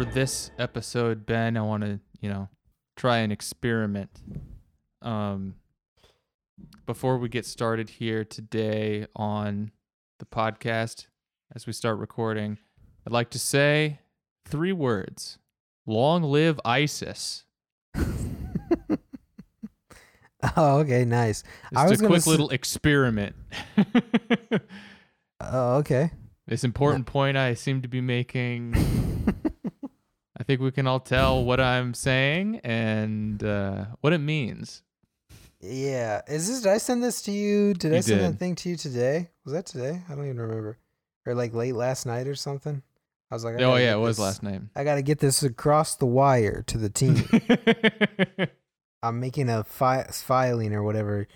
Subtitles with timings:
[0.00, 2.48] for this episode, Ben, I want to, you know,
[2.96, 4.08] try an experiment.
[5.02, 5.56] Um,
[6.86, 9.72] before we get started here today on
[10.18, 11.06] the podcast,
[11.54, 12.56] as we start recording,
[13.06, 13.98] I'd like to say
[14.46, 15.38] three words:
[15.86, 17.44] "Long live ISIS."
[20.56, 21.44] Oh, okay, nice.
[21.76, 23.36] I was a quick s- little experiment.
[25.42, 26.10] Oh, okay.
[26.46, 28.74] this important point I seem to be making.
[30.50, 34.82] Think we can all tell what I'm saying and uh, what it means.
[35.60, 36.22] yeah.
[36.26, 36.62] Is this?
[36.62, 37.72] Did I send this to you?
[37.72, 38.32] Did I send did.
[38.32, 39.28] that thing to you today?
[39.44, 40.02] Was that today?
[40.08, 40.76] I don't even remember.
[41.24, 42.82] Or like late last night or something.
[43.30, 44.62] I was like, I Oh yeah, it was this- last night.
[44.74, 47.28] I got to get this across the wire to the team.
[49.04, 51.28] I'm making a fi- filing or whatever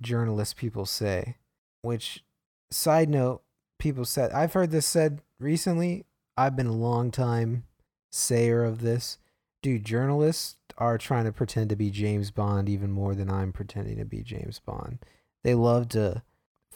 [0.00, 1.34] journalist people say.
[1.80, 2.22] Which,
[2.70, 3.42] side note,
[3.80, 6.04] people said I've heard this said recently.
[6.36, 7.64] I've been a long time
[8.12, 9.18] sayer of this.
[9.62, 13.98] Dude, journalists are trying to pretend to be James Bond even more than I'm pretending
[13.98, 14.98] to be James Bond.
[15.44, 16.22] They love to.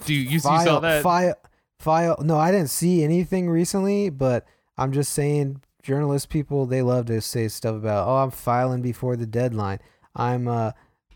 [0.05, 1.03] Do you- you file, saw that?
[1.03, 1.35] File,
[1.79, 2.17] file.
[2.23, 4.45] No, I didn't see anything recently, but
[4.77, 8.07] I'm just saying, journalist people they love to say stuff about.
[8.09, 9.79] Oh, I'm filing before the deadline.
[10.15, 10.73] I'm uh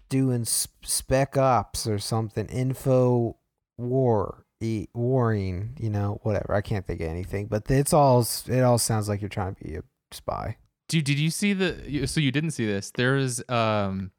[0.09, 2.47] doing spec ops or something.
[2.47, 3.37] Info
[3.79, 5.77] war, e- warring.
[5.79, 6.55] You know, whatever.
[6.55, 8.27] I can't think of anything, but it's all.
[8.47, 10.57] It all sounds like you're trying to be a spy.
[10.89, 12.07] Dude, did you see the?
[12.07, 12.91] So you didn't see this?
[12.91, 14.11] There was um,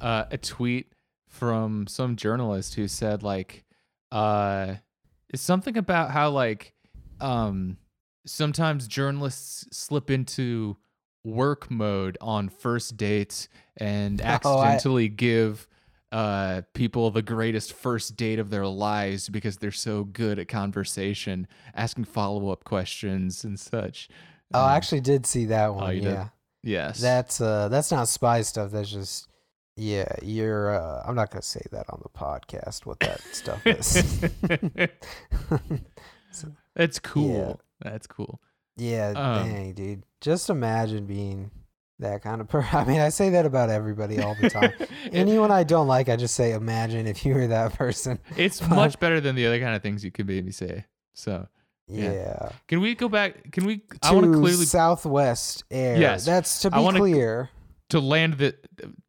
[0.00, 0.92] uh, a tweet
[1.28, 3.64] from some journalist who said like,
[4.10, 4.76] uh,
[5.28, 6.72] it's something about how like,
[7.20, 7.76] um,
[8.24, 10.76] sometimes journalists slip into
[11.24, 15.68] work mode on first dates and Oh, I- accidentally give
[16.12, 21.48] uh people the greatest first date of their lives because they're so good at conversation
[21.74, 24.08] asking follow-up questions and such
[24.54, 25.94] Oh, Um, I actually did see that one.
[25.94, 26.12] you did?
[26.12, 26.28] yeah.
[26.62, 28.70] yes That's uh that's not spy stuff.
[28.70, 29.28] That's just
[29.76, 34.24] yeah, you're uh I'm not gonna say that on the podcast what that stuff is.
[36.74, 37.32] That's cool.
[37.32, 37.90] Yeah.
[37.90, 38.40] That's cool.
[38.76, 40.02] yeah, Um, dang, dude.
[40.20, 41.50] Just imagine being
[41.98, 42.68] that kind of person.
[42.78, 44.72] I mean, I say that about everybody all the time.
[45.12, 48.18] Anyone I don't like, I just say imagine if you were that person.
[48.36, 50.84] it's but- much better than the other kind of things you could maybe say.
[51.14, 51.48] So,
[51.88, 52.12] Yeah.
[52.12, 52.48] Yeah.
[52.68, 53.52] can we go back?
[53.52, 53.82] Can we?
[54.02, 55.96] I want to To clearly Southwest Air.
[55.98, 56.24] Yes.
[56.24, 57.50] That's to be wanna- clear.
[57.90, 58.56] to land the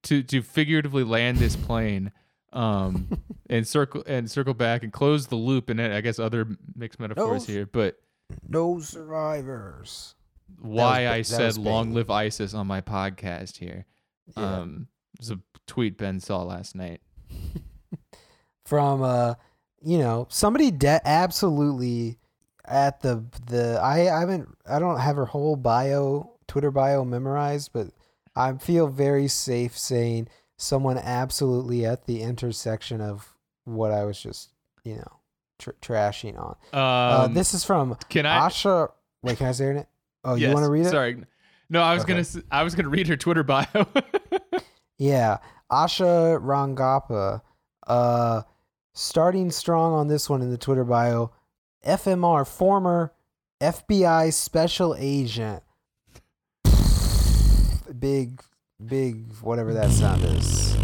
[0.04, 2.12] to to figuratively land this plane,
[2.54, 3.08] um,
[3.50, 5.70] and circle and circle back and close the loop.
[5.72, 7.54] And I guess other mixed metaphors No.
[7.54, 8.00] here, but
[8.48, 10.14] No survivors.
[10.60, 13.86] why ba- I said "Long live ISIS" on my podcast here.
[14.38, 14.58] Yeah.
[14.60, 14.88] Um,
[15.20, 17.02] it's a tweet Ben saw last night.
[18.66, 19.34] from uh
[19.82, 22.18] you know somebody de- absolutely
[22.68, 27.72] at the the I I haven't I don't have her whole bio Twitter bio memorized
[27.74, 27.88] but
[28.36, 33.34] I feel very safe saying someone absolutely at the intersection of
[33.66, 34.50] what I was just
[34.84, 35.12] you know
[35.60, 36.56] tr- trashing on.
[36.74, 38.40] uh, Um, this is from can I?
[38.48, 38.92] Asha.
[39.24, 39.74] Wait, can I say it?
[39.74, 39.86] name?
[40.24, 40.90] Oh, you want to read it?
[40.92, 41.24] Sorry.
[41.70, 42.14] No, I was Okay.
[42.14, 42.46] gonna.
[42.52, 43.66] I was gonna read her Twitter bio.
[45.00, 45.38] Yeah,
[45.72, 47.42] Asha Rangappa,
[47.86, 48.42] uh,
[48.96, 51.32] starting strong on this one in the Twitter bio.
[51.86, 53.14] FMR, former
[53.62, 55.64] FBI special agent.
[58.00, 58.42] Big,
[58.86, 60.76] big, whatever that sound is.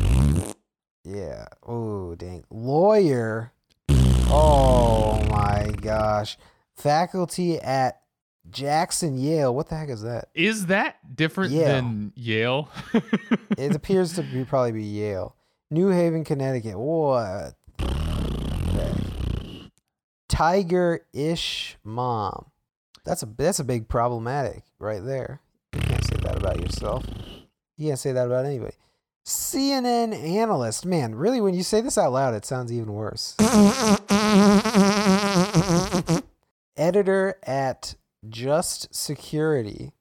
[1.03, 1.45] Yeah.
[1.67, 2.43] Oh, dang.
[2.49, 3.51] Lawyer.
[3.89, 6.37] Oh my gosh.
[6.75, 8.01] Faculty at
[8.49, 9.53] Jackson Yale.
[9.53, 10.29] What the heck is that?
[10.33, 11.67] Is that different Yale.
[11.67, 12.69] than Yale?
[13.55, 15.35] It appears to be probably be Yale.
[15.69, 16.77] New Haven, Connecticut.
[16.77, 17.53] What?
[20.33, 22.47] Tiger ish mom.
[23.05, 25.41] That's a that's a big problematic right there.
[25.75, 27.05] You can't say that about yourself.
[27.77, 28.73] You can't say that about anybody.
[29.27, 30.87] CNN analyst.
[30.87, 33.35] Man, really when you say this out loud it sounds even worse.
[36.75, 37.93] Editor at
[38.27, 39.91] Just Security.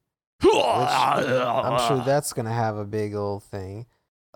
[0.43, 3.85] Which I'm sure that's gonna have a big old thing.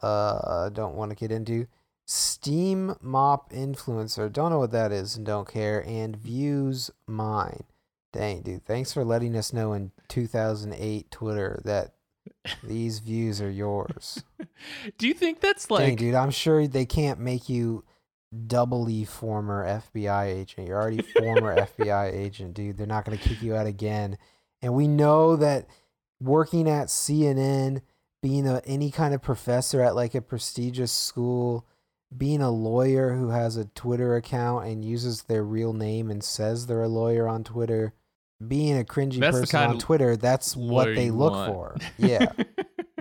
[0.02, 1.66] Uh, don't want to get into
[2.06, 4.32] Steam Mop influencer.
[4.32, 5.85] Don't know what that is and don't care.
[5.87, 7.64] And views mine.
[8.12, 8.64] Dang, dude.
[8.64, 11.94] Thanks for letting us know in 2008 Twitter that
[12.62, 14.23] these views are yours.
[14.99, 15.99] Do you think that's Dang, like?
[15.99, 16.14] dude.
[16.14, 17.85] I'm sure they can't make you
[18.47, 20.69] doubly former FBI agent.
[20.69, 22.79] You're already former FBI agent, dude.
[22.79, 24.17] They're not gonna kick you out again.
[24.62, 25.67] And we know that
[26.20, 27.82] working at CNN,
[28.23, 31.67] being a, any kind of professor at like a prestigious school,
[32.17, 36.67] being a lawyer who has a Twitter account and uses their real name and says
[36.67, 37.94] they're a lawyer on Twitter,
[38.47, 41.53] being a cringy That's person on Twitter, that's what they look want.
[41.53, 41.76] for.
[41.99, 42.32] Yeah.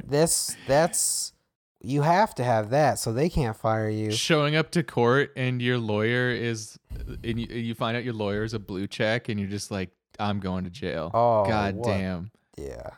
[0.04, 1.34] this that's
[1.82, 4.12] you have to have that so they can't fire you.
[4.12, 6.80] Showing up to court and your lawyer is,
[7.24, 9.92] and you, you find out your lawyer is a blue check, and you're just like,
[10.18, 11.12] I'm going to jail.
[11.14, 12.32] Oh, God what- damn.
[12.58, 12.90] Yeah.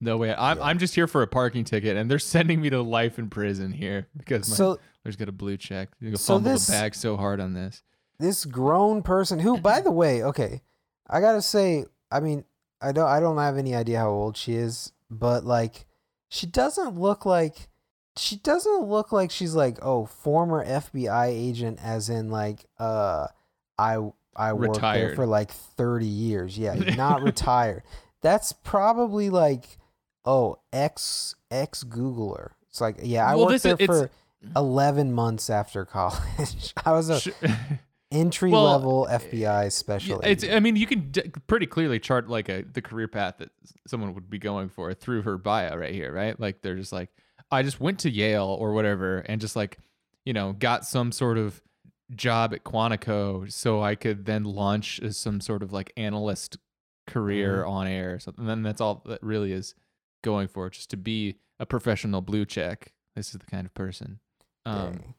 [0.00, 0.34] No way.
[0.34, 0.64] I'm Yeah.
[0.64, 3.72] I'm just here for a parking ticket, and they're sending me to life in prison
[3.72, 5.88] here because my So lawyer's got a blue check.
[6.00, 7.82] You can So fumble this- the bag so hard on this.
[8.18, 10.62] this grown person who by the way okay
[11.08, 12.44] i gotta say i mean
[12.80, 15.84] i don't i don't have any idea how old she is but like
[16.30, 17.68] she doesn't look like
[18.16, 23.26] she doesn't look like she's like oh former fbi agent as in like uh
[23.78, 23.98] i
[24.34, 27.82] i worked there for like 30 years yeah not retired
[28.22, 29.76] that's probably like
[30.26, 34.10] oh ex ex googler it's like yeah i Well, worked there is- for
[34.54, 37.28] 11 months after college i was a Sh-
[38.12, 40.20] entry Well, level FBI special.
[40.22, 40.44] Yeah, it's.
[40.44, 43.50] I mean, you can d- pretty clearly chart like a the career path that
[43.88, 46.38] someone would be going for through her bio right here, right?
[46.38, 47.10] Like they're just like,
[47.50, 49.78] I just went to Yale or whatever, and just like,
[50.24, 51.60] you know, got some sort of
[52.14, 56.58] job at Quantico, so I could then launch some sort of like analyst
[57.08, 57.70] career Mm-hmm.
[57.70, 58.42] on air or something.
[58.42, 59.74] And then that's all that really is
[60.26, 62.92] going for, just to be a professional blue check.
[63.14, 64.18] This is the kind of person.
[64.66, 65.14] Um,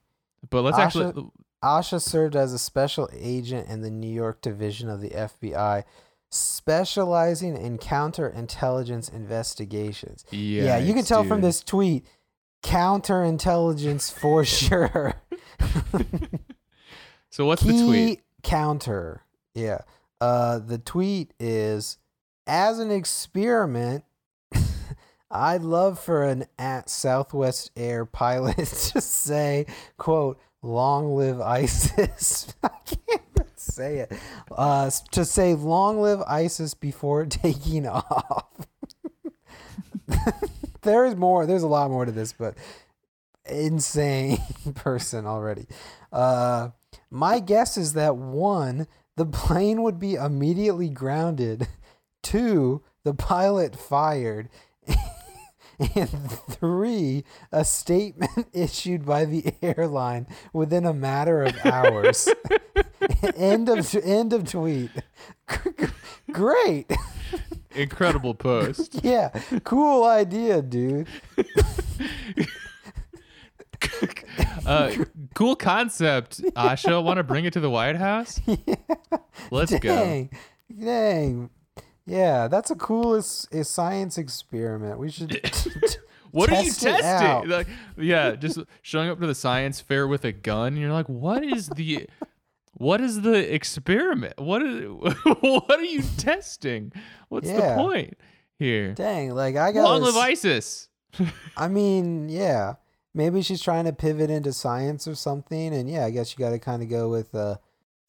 [0.50, 1.32] but let's Asha- actually.
[1.64, 5.84] Asha served as a special agent in the New York division of the FBI,
[6.30, 10.26] specializing in counterintelligence investigations.
[10.30, 12.06] Yeah, you can tell from this tweet,
[12.62, 15.16] counterintelligence for sure.
[17.30, 18.22] So what's Key the tweet?
[18.42, 19.22] counter.
[19.54, 19.82] Yeah.
[20.20, 22.00] Uh, the tweet is
[22.48, 24.06] as an experiment.
[25.30, 28.56] I'd love for an at Southwest Air pilot
[28.94, 29.66] to say,
[29.98, 34.14] "quote Long live ISIS." I can't say it.
[34.52, 38.68] Uh, to say "Long live ISIS" before taking off.
[40.82, 41.46] there is more.
[41.46, 42.56] There's a lot more to this, but
[43.50, 44.40] insane
[44.76, 45.68] person already.
[46.12, 46.70] Uh,
[47.10, 51.68] my guess is that one, the plane would be immediately grounded.
[52.24, 54.50] Two, the pilot fired.
[55.80, 56.10] And
[56.50, 62.28] three, a statement issued by the airline within a matter of hours.
[63.36, 64.92] end of end of tweet.
[66.32, 66.92] Great.
[67.76, 69.00] Incredible post.
[69.04, 69.30] Yeah,
[69.64, 71.08] cool idea, dude.
[74.66, 74.92] uh,
[75.36, 76.42] cool concept.
[76.56, 78.42] Asha, want to bring it to the White House?
[79.52, 79.96] Let's go.
[79.96, 80.30] dang,
[80.76, 81.50] Dang.
[82.08, 84.98] Yeah, that's a cool is, is science experiment.
[84.98, 85.30] We should
[86.32, 87.44] What are you Test it out.
[87.44, 87.50] testing?
[87.52, 87.68] Like,
[87.98, 90.68] yeah, just showing up to the science fair with a gun.
[90.74, 92.08] And you're like, what is the,
[92.74, 94.34] what is the experiment?
[94.40, 94.86] What is,
[95.40, 96.92] what are you testing?
[97.30, 97.76] What's Yeah.
[97.76, 98.18] the point
[98.58, 98.94] here?
[98.94, 100.90] Dang, like I got Long live ISIS.
[101.56, 102.76] I mean, yeah.
[103.14, 106.52] Maybe she's trying to pivot into science or something and yeah, I guess you got
[106.52, 107.56] to kind of go with uh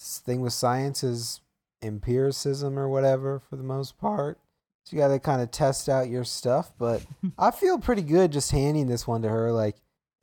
[0.01, 1.41] thing with science is
[1.83, 4.39] empiricism or whatever for the most part.
[4.85, 7.05] So you got to kind of test out your stuff, but
[7.39, 9.77] I feel pretty good just handing this one to her like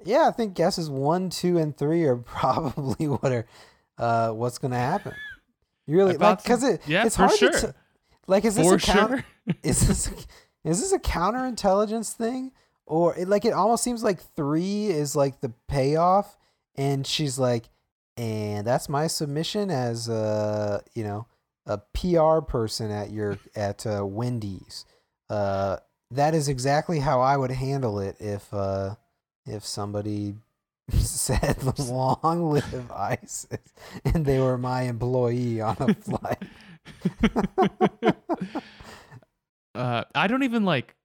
[0.04, 3.46] yeah, I think guesses 1, 2 and 3 are probably what are
[3.98, 5.13] uh what's going to happen.
[5.88, 7.51] You really like cuz it Yeah, it's hard sure.
[7.51, 7.74] to t-
[8.27, 9.56] like is this For a counter sure.
[9.63, 12.51] is this a, is this a counterintelligence thing
[12.88, 16.38] or it, like it almost seems like three is like the payoff
[16.75, 17.70] and she's like
[18.18, 21.27] and that's my submission as uh you know
[21.65, 24.86] a pr person at your at uh, wendy's
[25.29, 25.77] uh
[26.12, 28.95] that is exactly how i would handle it if uh
[29.45, 30.36] if somebody
[30.91, 31.57] said
[31.89, 36.43] long live isis and they were my employee on a flight
[39.75, 40.95] uh, I don't even like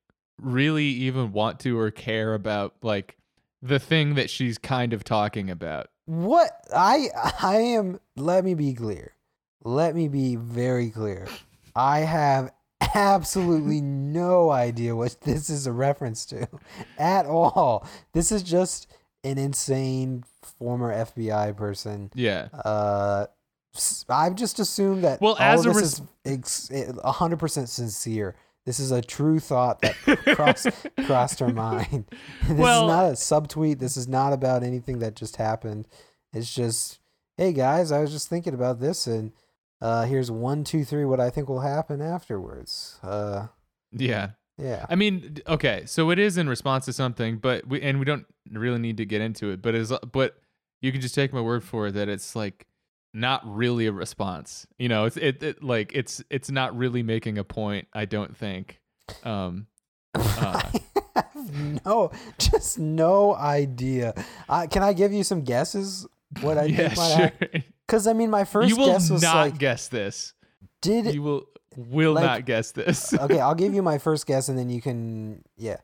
[0.41, 3.17] really even want to or care about like
[3.63, 5.89] the thing that she's kind of talking about.
[6.07, 7.09] What I
[7.41, 9.15] I am let me be clear.
[9.65, 11.29] Let me be very clear.
[11.77, 12.53] I have
[12.95, 16.49] absolutely no idea what this is a reference to
[16.99, 17.87] at all.
[18.13, 18.87] This is just
[19.23, 20.25] an insane
[20.59, 22.11] former FBI person.
[22.15, 22.49] Yeah.
[22.53, 23.27] Uh
[24.09, 28.35] I've just assumed that Well, all as of a this is ex- 100% sincere.
[28.67, 29.95] This is a true thought that
[30.35, 30.69] crossed
[31.07, 32.07] crossed her mind.
[32.49, 33.79] This Well- is not a subtweet.
[33.79, 35.87] This is not about anything that just happened.
[36.33, 36.99] It's just,
[37.37, 39.33] hey guys, I was just thinking about this, and
[39.81, 41.05] uh, here's one, two, three.
[41.05, 42.99] What I think will happen afterwards.
[43.03, 43.47] Uh,
[43.93, 44.31] Yeah.
[44.59, 48.05] yeah, I mean, okay, so it is in response to something, but we and we
[48.05, 50.37] don't really need to get into it, but is but
[50.83, 52.67] you can just take my word for it that it's like
[53.13, 54.67] not really a response.
[54.79, 57.89] You know, it's it, it like it's it's not really making a point.
[57.93, 58.81] I don't think.
[59.25, 59.67] Um,
[60.15, 60.63] uh,
[61.85, 64.15] no, just no idea.
[64.49, 66.07] Uh, can I give you some guesses?
[66.43, 67.63] What I yeah, think might sure.
[67.91, 70.33] Because I mean, my first You will guess was not like, guess this.
[70.81, 71.13] did?
[71.13, 71.45] You will
[71.77, 73.13] will like- not guess this.
[73.13, 75.43] okay, I'll give you my first guess, and then you can.
[75.57, 75.79] Yeah,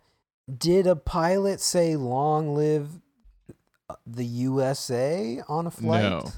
[0.57, 2.89] did a pilot say "Long live
[3.91, 6.03] uh, the USA" on a flight?
[6.05, 6.31] No.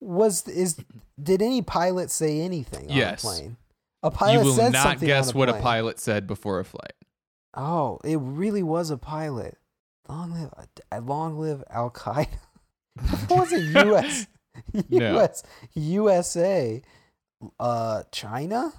[0.00, 0.78] Was is
[1.20, 3.24] did any pilot say anything on Yes.
[3.24, 3.56] a plane?
[4.04, 6.64] A pilot you will said not something guess on what a pilot said before a
[6.64, 6.92] flight.
[7.54, 9.58] Oh, it really was a pilot.
[10.08, 10.54] Long live,
[10.92, 12.28] uh, long live Al Qaeda.
[13.02, 14.28] it wasn't U.S.
[14.90, 15.14] No.
[15.14, 15.42] U.S.
[15.74, 16.82] USA.
[17.60, 18.72] Uh, China,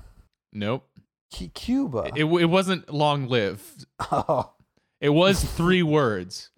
[0.52, 0.88] Nope.
[1.38, 2.12] Cu- Cuba.
[2.16, 3.64] It, it wasn't long live.
[4.12, 4.52] oh,
[5.00, 6.50] It was three words.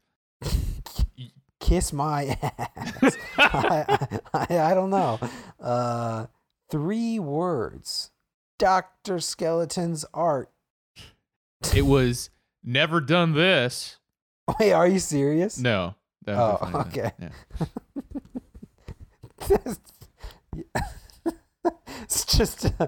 [1.60, 3.18] kiss my ass.
[3.38, 5.20] I, I, I don't know.
[5.60, 6.26] Uh,
[6.70, 8.12] three words.
[8.58, 10.50] Doctor Skeleton's art.
[11.76, 12.30] It was
[12.64, 13.98] never done this.
[14.60, 15.60] Wait, are you serious?
[15.60, 15.96] No.
[16.28, 17.12] Oh, would be funny, okay.
[17.20, 17.66] Yeah.
[22.02, 22.88] it's just, uh,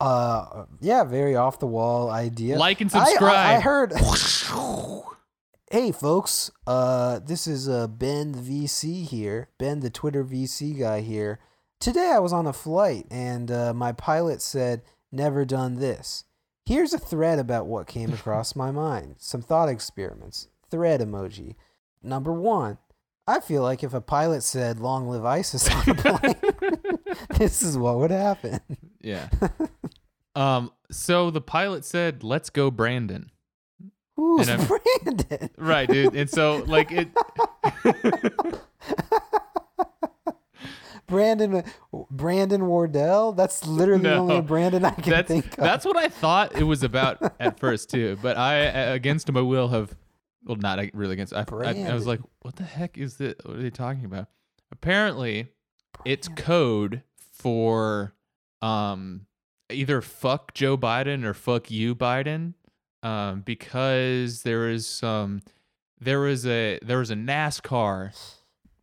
[0.00, 2.58] uh, yeah, very off the wall idea.
[2.58, 3.56] Like and I- I- subscribe.
[3.56, 3.92] I, heard.
[5.70, 9.48] hey, folks, uh, this is uh, Ben the VC here.
[9.58, 11.40] Ben, the Twitter VC guy here.
[11.80, 16.24] Today I was on a flight and uh, my pilot said, "Never done this."
[16.64, 19.16] Here's a thread about what came across my mind.
[19.18, 20.48] Some thought experiments.
[20.70, 21.56] Thread emoji.
[22.02, 22.78] Number one.
[23.26, 26.34] I feel like if a pilot said "Long live ISIS" on a plane,
[27.38, 28.60] this is what would happen.
[29.00, 29.28] yeah.
[30.34, 30.72] Um.
[30.90, 33.30] So the pilot said, "Let's go, Brandon."
[34.16, 35.50] Who's Brandon?
[35.58, 36.14] Right, dude.
[36.14, 37.08] And so, like it.
[41.06, 41.64] Brandon
[42.10, 43.32] Brandon Wardell.
[43.32, 45.56] That's literally the only Brandon I can that's think of.
[45.56, 48.16] that's what I thought it was about at first too.
[48.22, 49.94] But I, against my will, have
[50.44, 51.32] well, not really against.
[51.32, 53.34] I, I, I was like, what the heck is this?
[53.44, 54.28] What are they talking about?
[54.70, 55.48] Apparently,
[56.04, 58.14] it's code for
[58.60, 59.26] um
[59.70, 62.54] either fuck Joe Biden or fuck you Biden
[63.02, 65.42] um because there is some
[66.00, 68.12] there was a there was a NASCAR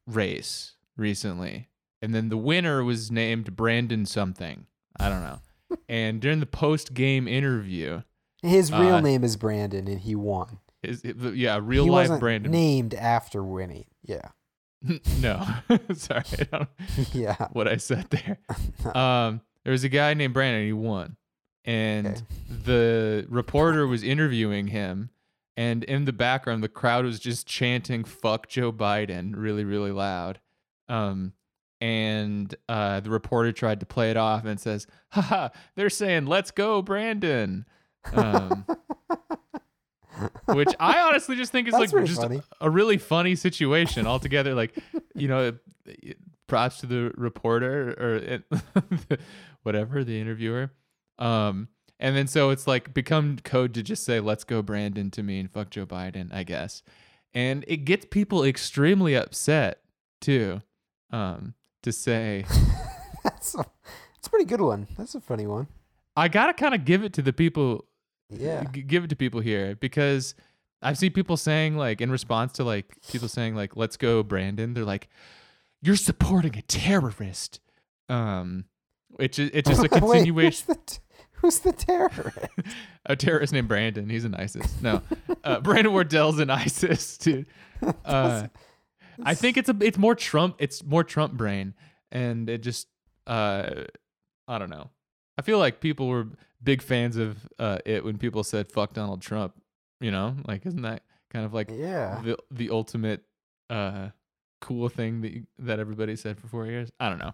[0.07, 1.69] race recently
[2.01, 4.65] and then the winner was named Brandon something
[4.99, 5.39] I don't know
[5.89, 8.01] and during the post game interview
[8.41, 10.59] His real uh, name is Brandon, and he won.
[10.83, 13.88] Is it, yeah real he life wasn't Brandon named after Winnie.
[14.03, 14.29] Yeah,
[15.21, 15.45] no
[15.93, 16.69] sorry I don't
[17.13, 17.48] yeah.
[17.51, 18.39] what I said there.
[18.95, 20.65] Um, there was a guy named Brandon.
[20.65, 21.17] He won,
[21.65, 22.21] and Okay.
[22.65, 25.09] the reporter was interviewing him,
[25.57, 30.39] and in the background, the crowd was just chanting "fuck Joe Biden" really, really loud.
[30.88, 31.33] Um,
[31.81, 36.51] and uh, the reporter tried to play it off and says, "Haha, they're saying let's
[36.51, 37.65] go, Brandon."
[38.13, 38.65] Um,
[40.45, 42.41] which I honestly just think is That's like just funny.
[42.61, 44.53] a really funny situation altogether.
[44.53, 44.77] Like,
[45.15, 45.53] you know,
[46.47, 48.59] props to the reporter or
[49.63, 50.71] whatever the interviewer.
[51.17, 51.67] Um,
[51.99, 55.39] and then so it's like become code to just say "Let's go, Brandon" to me
[55.39, 56.81] and fuck Joe Biden, I guess.
[57.33, 59.81] And it gets people extremely upset
[60.21, 60.61] too.
[61.11, 62.45] Um, to say
[63.23, 63.65] That's a,
[64.17, 64.88] it's a pretty good one.
[64.97, 65.67] That's a funny one.
[66.15, 67.85] I gotta kind of give it to the people
[68.29, 68.63] Yeah.
[68.71, 70.36] g- give it to people here because
[70.81, 74.74] I've seen people saying like in response to like people saying like let's go Brandon
[74.74, 75.09] they're like
[75.81, 77.59] you're supporting a terrorist
[78.07, 78.65] um
[79.09, 81.00] which is it's just a Wait, continuation who's, the t-
[81.33, 82.38] who's the terrorist?
[83.05, 85.01] a terrorist named Brandon he's an ISIS no
[85.43, 87.48] uh, Brandon Wardell's an ISIS dude
[88.05, 88.48] uh,
[89.24, 91.74] I think it's a it's more Trump it's more Trump brain
[92.12, 92.88] and it just
[93.27, 93.83] uh
[94.48, 94.89] I don't know
[95.39, 96.27] I feel like people were
[96.62, 99.53] big fans of uh it when people said fuck Donald Trump
[100.01, 102.22] you know like isn't that kind of like yeah.
[102.22, 103.24] the the ultimate
[103.69, 104.10] uh
[104.60, 107.34] cool thing that you, that everybody said for 4 years I don't know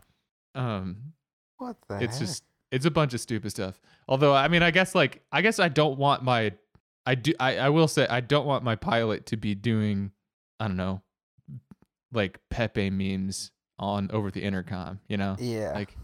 [0.54, 1.14] um
[1.58, 2.28] What the it's heck?
[2.28, 5.58] just it's a bunch of stupid stuff although I mean I guess like I guess
[5.58, 6.52] I don't want my
[7.08, 10.12] I do I, I will say I don't want my pilot to be doing
[10.60, 11.02] I don't know
[12.14, 15.36] like Pepe memes on over the intercom, you know?
[15.40, 15.74] yeah.
[15.74, 15.98] Like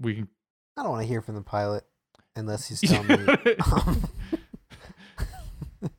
[0.00, 0.28] we can
[0.78, 1.84] I don't want to hear from the pilot
[2.36, 3.34] unless he's telling me.
[3.72, 4.02] Um,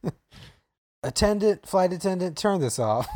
[1.03, 3.07] attendant, flight attendant, turn this off.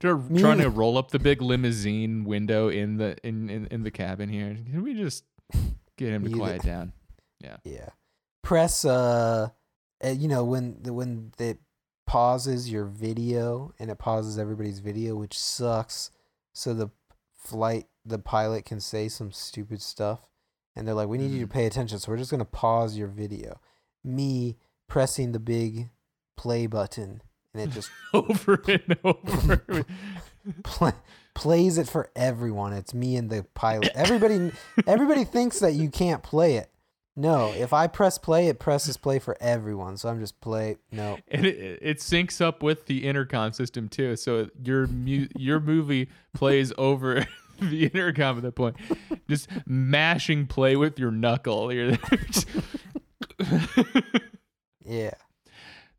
[0.00, 3.90] They're trying to roll up the big limousine window in the in, in, in the
[3.90, 4.54] cabin here.
[4.54, 5.24] Can we just
[5.96, 6.92] get him to quiet down?
[7.40, 7.56] yeah.
[7.64, 7.88] Yeah.
[8.42, 9.48] Press uh,
[10.04, 11.58] you know when the when it
[12.06, 16.10] pauses your video and it pauses everybody's video, which sucks.
[16.52, 16.90] So the
[17.34, 20.20] flight the pilot can say some stupid stuff,
[20.76, 21.50] and they're like, "We need you to Mhm.
[21.52, 23.60] pay attention," so we're just gonna pause your video.
[24.02, 24.56] Me
[24.88, 25.88] pressing the big
[26.36, 29.84] play button, and it just over and over.
[30.64, 30.92] play,
[31.34, 32.72] plays it for everyone.
[32.72, 33.90] It's me and the pilot.
[33.94, 34.52] Everybody,
[34.86, 36.70] everybody thinks that you can't play it.
[37.16, 39.96] No, if I press play, it presses play for everyone.
[39.96, 40.78] So I'm just play.
[40.90, 44.16] No, and it, it syncs up with the intercom system too.
[44.16, 47.24] So your mu- your movie plays over
[47.60, 48.76] the intercom at that point,
[49.28, 51.72] just mashing play with your knuckle.
[51.72, 51.96] You're
[54.84, 55.10] yeah.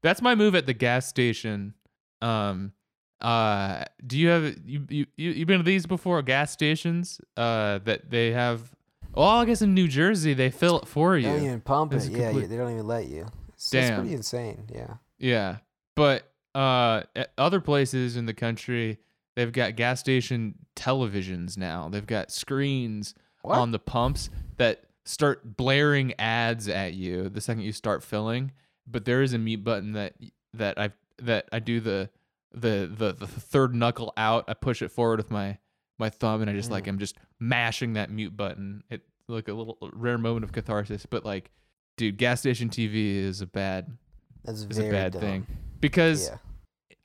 [0.02, 1.74] That's my move at the gas station.
[2.22, 2.74] Um,
[3.22, 6.22] uh, do you have you you you been to these before?
[6.22, 8.72] Gas stations, uh, that they have.
[9.14, 11.24] Well, I guess in New Jersey they fill it for you.
[11.28, 12.06] They don't even pump it.
[12.06, 13.26] a Yeah, complete- they don't even let you.
[13.54, 14.02] It's, it's Damn.
[14.02, 14.66] pretty insane.
[14.72, 14.96] Yeah.
[15.18, 15.58] Yeah,
[15.96, 18.98] but uh, at other places in the country,
[19.36, 21.90] they've got gas station televisions now.
[21.90, 23.58] They've got screens What?
[23.58, 28.52] on the pumps that start blaring ads at you the second you start filling.
[28.88, 30.14] But there is a mute button that
[30.54, 32.10] that I that I do the
[32.54, 34.46] the the the third knuckle out.
[34.48, 35.58] I push it forward with my
[35.98, 36.90] my thumb, and I just like Mm.
[36.90, 38.84] I'm just mashing that mute button.
[38.90, 41.06] It like a little rare moment of catharsis.
[41.08, 41.50] But like,
[41.98, 43.98] dude, gas station TV is a bad
[44.44, 45.22] That's is very a bad dumb.
[45.22, 45.48] thing
[45.82, 46.38] because Yeah.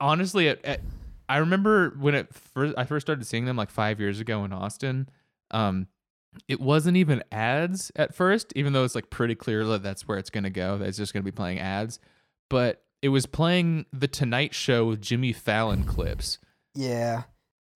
[0.00, 0.80] honestly, at, at,
[1.30, 4.52] I remember when it first I first started seeing them like five years ago in
[4.52, 5.08] Austin.
[5.52, 5.86] Um,
[6.48, 10.18] it wasn't even ads at first, even though it's like pretty clear that that's where
[10.18, 10.78] it's gonna go.
[10.78, 11.98] That it's just gonna be playing ads,
[12.48, 16.38] but it was playing the Tonight Show with Jimmy Fallon clips.
[16.74, 17.22] Yeah.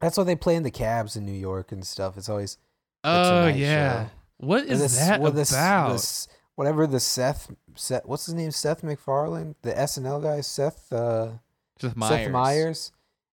[0.00, 2.16] That's what they play in the cabs in New York and stuff.
[2.18, 2.58] It's always
[3.04, 4.11] Oh Tonight yeah, Show.
[4.38, 5.92] what is this- that what this- about?
[5.92, 8.50] this- whatever the Seth, Seth, what's his name?
[8.50, 11.32] Seth MacFarlane, the SNL guy, Seth, uh,
[11.80, 12.11] Seth Meyers.
[12.25, 12.92] Seth Meyers.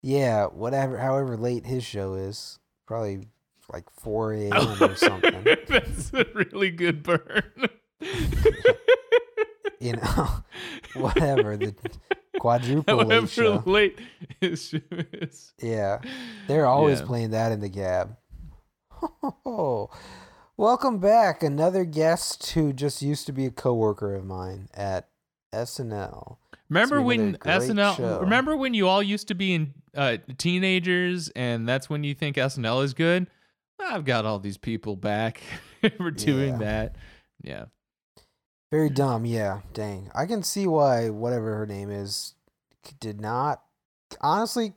[0.08, 3.28] Yeah, whatever, however late his show is, probably
[3.74, 4.82] like 4 a.m.
[4.82, 5.44] or something.
[5.68, 7.44] That's a really good burn.
[9.80, 10.28] You know,
[10.96, 11.76] whatever the
[12.40, 13.64] quadruple late However show.
[13.68, 14.00] late
[14.42, 14.80] his show
[15.12, 15.54] is.
[15.62, 16.00] Yeah,
[16.48, 17.06] they're always Yeah.
[17.06, 18.18] playing that in the cab.
[20.58, 25.10] Welcome back, another guest who just used to be a coworker of mine at
[25.54, 26.38] SNL.
[26.70, 27.96] Remember when SNL?
[27.98, 28.20] show.
[28.20, 32.36] Remember when you all used to be in uh, teenagers, and that's when you think
[32.36, 33.28] SNL is good?
[33.80, 35.42] I've got all these people back
[35.98, 36.58] for doing Yeah.
[36.60, 36.96] that.
[37.42, 37.66] Yeah,
[38.72, 39.62] Very dumb, yeah.
[39.74, 42.34] Dang, I can see why whatever her name is
[43.00, 43.62] did not.
[44.22, 44.74] Honestly,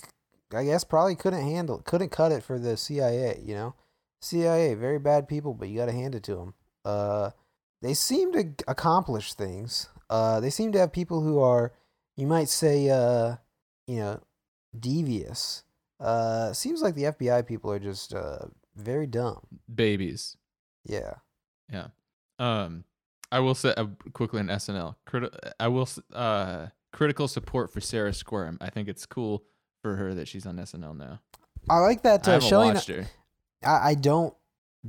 [0.54, 3.40] I guess probably couldn't handle, couldn't cut it for the CIA.
[3.42, 3.74] You know,
[4.20, 6.54] CIA very bad people, but you got to hand it to them.
[6.84, 7.30] Uh,
[7.82, 9.88] they seem to accomplish things.
[10.10, 11.72] Uh, they seem to have people who are,
[12.20, 13.36] you might say, uh,
[13.86, 14.20] you know,
[14.78, 15.64] devious.
[15.98, 19.40] Uh, seems like the FBI people are just uh very dumb.
[19.74, 20.36] babies.
[20.84, 21.14] Yeah.
[21.72, 21.88] Yeah.
[22.38, 22.84] Um,
[23.30, 24.96] I will say uh, quickly on SNL.
[25.06, 28.58] Criti- I will uh critical support for Sarah Squirm.
[28.60, 29.44] I think it's cool
[29.82, 31.20] for her that she's on SNL now.
[31.68, 32.74] I like that I uh, haven't showing.
[32.74, 33.06] watched her.
[33.64, 34.34] I, I don't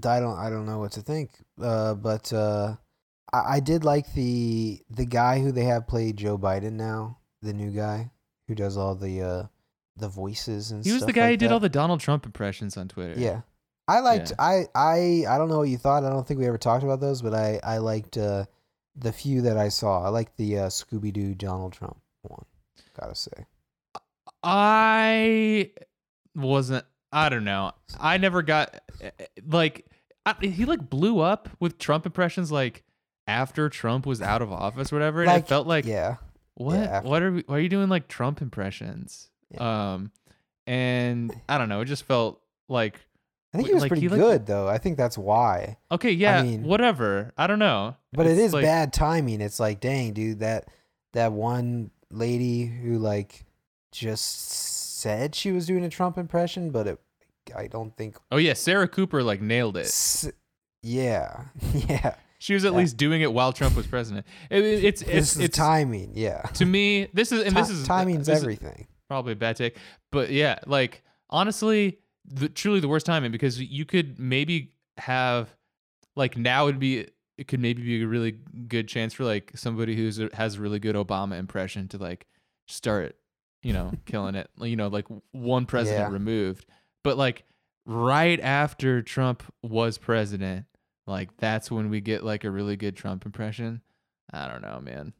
[0.05, 1.31] I don't I don't know what to think.
[1.61, 2.75] Uh, but uh,
[3.33, 7.53] I, I did like the the guy who they have play Joe Biden now, the
[7.53, 8.11] new guy
[8.47, 9.43] who does all the uh
[9.97, 10.89] the voices and stuff.
[10.89, 11.53] He was the guy like who did that.
[11.53, 13.19] all the Donald Trump impressions on Twitter.
[13.19, 13.41] Yeah.
[13.87, 14.45] I liked Yeah.
[14.45, 16.03] I I I don't know what you thought.
[16.03, 18.45] I don't think we ever talked about those, but I I liked uh
[18.95, 20.03] the few that I saw.
[20.03, 22.45] I liked the uh, Scooby Doo Donald Trump one.
[22.99, 23.45] Gotta say.
[24.43, 25.71] I
[26.35, 26.85] wasn't.
[27.11, 27.71] I don't know.
[27.99, 28.81] I never got
[29.47, 29.85] like
[30.25, 32.83] I, he like blew up with Trump impressions like
[33.27, 35.21] after Trump was out of office or whatever.
[35.21, 36.17] And Like, it felt like yeah.
[36.63, 36.77] What?
[36.79, 39.29] after- what are we, why are you doing like Trump impressions?
[39.57, 40.11] Um,
[40.67, 41.81] and I don't know.
[41.81, 42.99] It just felt like
[43.53, 44.67] I think he was like, pretty he, like- good though.
[44.67, 45.77] I think that's why.
[45.91, 47.33] okay, yeah, I mean- whatever.
[47.37, 47.95] I don't know.
[48.13, 49.41] But it It's like- bad timing.
[49.41, 50.67] It's like, dang, dude, that
[51.13, 53.45] that one lady who like
[53.91, 56.99] just said she was doing a Trump impression, but it,
[57.55, 58.17] I don't think.
[58.31, 59.87] Oh yeah, Sarah Cooper like nailed it.
[59.87, 60.31] S-
[60.83, 62.15] yeah, yeah.
[62.41, 62.79] She was at Yeah.
[62.79, 64.25] least doing it while Trump was president.
[64.49, 66.13] It- it- it's It's, it's timing.
[66.15, 67.07] Yeah, to me.
[67.13, 68.87] This is and this is timing's this is- everything.
[69.07, 69.75] probably a bad take
[70.11, 75.53] but yeah like honestly the truly the worst timing because you could maybe have
[76.15, 77.05] like now would be
[77.37, 78.37] it could maybe be a really
[78.69, 82.25] good chance for like somebody who's has a really good obama impression to like
[82.69, 83.17] start
[83.63, 86.13] you know killing it you know like one president Yeah.
[86.13, 86.65] removed
[87.03, 87.43] but like
[87.85, 90.65] right after trump was president
[91.07, 93.81] like that's when we get like a really good trump impression
[94.31, 95.13] i don't know man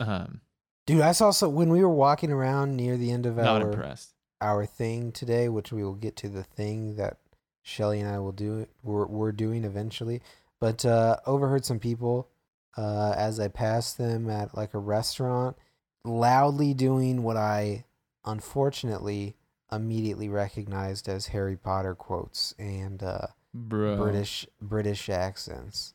[0.00, 0.40] um
[0.84, 3.70] Dude, I saw so when we were walking around near the end of not our
[3.70, 7.18] impressed our thing today, which we will get to the thing that
[7.62, 8.66] Shelly and I will do.
[8.82, 10.20] We're we're doing eventually.
[10.58, 12.28] But uh, overheard some people
[12.76, 15.56] uh, as I passed them at like a restaurant
[16.04, 17.84] loudly doing what I
[18.24, 19.36] unfortunately
[19.70, 23.98] immediately recognized as Harry Potter quotes and uh, Bro.
[23.98, 25.94] British British accents.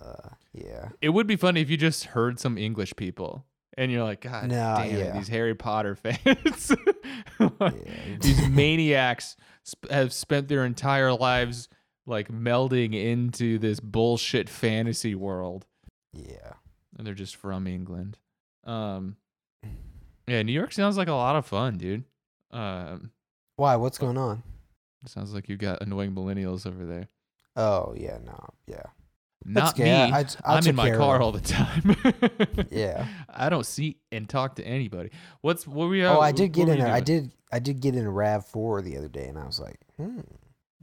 [0.00, 0.90] Uh, yeah.
[1.00, 3.46] It would be funny if you just heard some English people
[3.78, 5.12] and you're like, God Nah, damn yeah.
[5.12, 6.72] these Harry Potter fans.
[8.20, 11.68] these maniacs sp- have spent their entire lives
[12.06, 15.66] like melding into this bullshit fantasy world
[16.12, 16.54] yeah.
[16.98, 18.18] and they're just from England.
[18.64, 19.16] Um
[20.26, 22.04] Yeah, New York sounds like a lot of fun, dude.
[22.50, 23.12] Um
[23.56, 23.76] Why?
[23.76, 24.42] What's going on?
[25.08, 27.08] Sounds like you got annoying millennials over there.
[27.56, 28.82] Oh yeah, no, yeah.
[29.44, 29.90] Not me.
[29.90, 31.96] I- I'm in my car all the time.
[32.70, 33.06] Yeah.
[33.28, 35.10] I don't see and talk to anybody.
[35.40, 36.04] What's what were you?
[36.06, 38.82] Oh, I did get in a, I did I did get in a Rav Four
[38.82, 40.20] the other day, and I was like, hmm,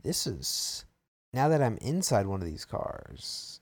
[0.02, 0.86] this is
[1.34, 3.60] now that I'm inside one of these cars.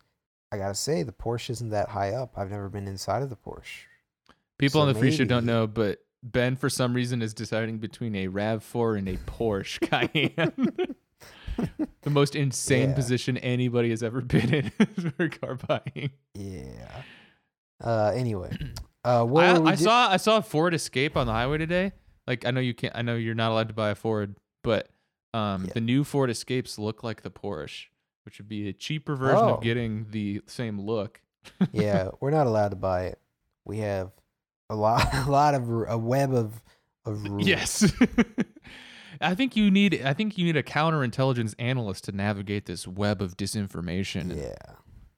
[0.51, 2.37] I gotta say the Porsche isn't that high up.
[2.37, 3.83] I've never been inside of the Porsche.
[4.57, 5.99] People so on the free show don't know, but
[6.31, 10.75] Ben for some reason is deciding between a Rav Four and a Porsche Cayenne.
[12.01, 12.95] the most insane Yeah.
[12.95, 14.69] position anybody has ever been in
[15.17, 16.09] for car buying.
[16.33, 16.91] Yeah.
[17.83, 18.11] Uh.
[18.15, 18.57] Anyway.
[19.05, 19.23] Uh.
[19.23, 21.91] What I, I do- saw I saw a Ford Escape on the highway today.
[22.25, 22.95] Like I know you can't.
[22.95, 24.89] I know you're not allowed to buy a Ford, but
[25.35, 25.73] um, Yeah.
[25.75, 27.85] the new Ford Escapes look like the Porsche,
[28.23, 29.53] which would be a cheaper version Oh.
[29.57, 31.21] of getting the same look.
[31.71, 33.19] yeah, we're not allowed to buy it.
[33.63, 34.09] We have
[34.69, 36.61] a lot, a lot of a web of
[37.05, 37.47] of rules.
[37.47, 37.93] Yes.
[39.21, 43.21] I think you need I think you need a counterintelligence analyst to navigate this web
[43.21, 44.55] of disinformation and Yeah.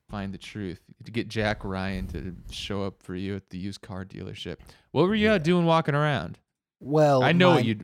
[0.10, 0.82] find the truth.
[1.06, 4.58] To get Jack Ryan to show up for you at the used car dealership.
[4.92, 5.38] What were you Yeah.
[5.40, 6.38] doing walking around?
[6.80, 7.76] Well, I know my- what you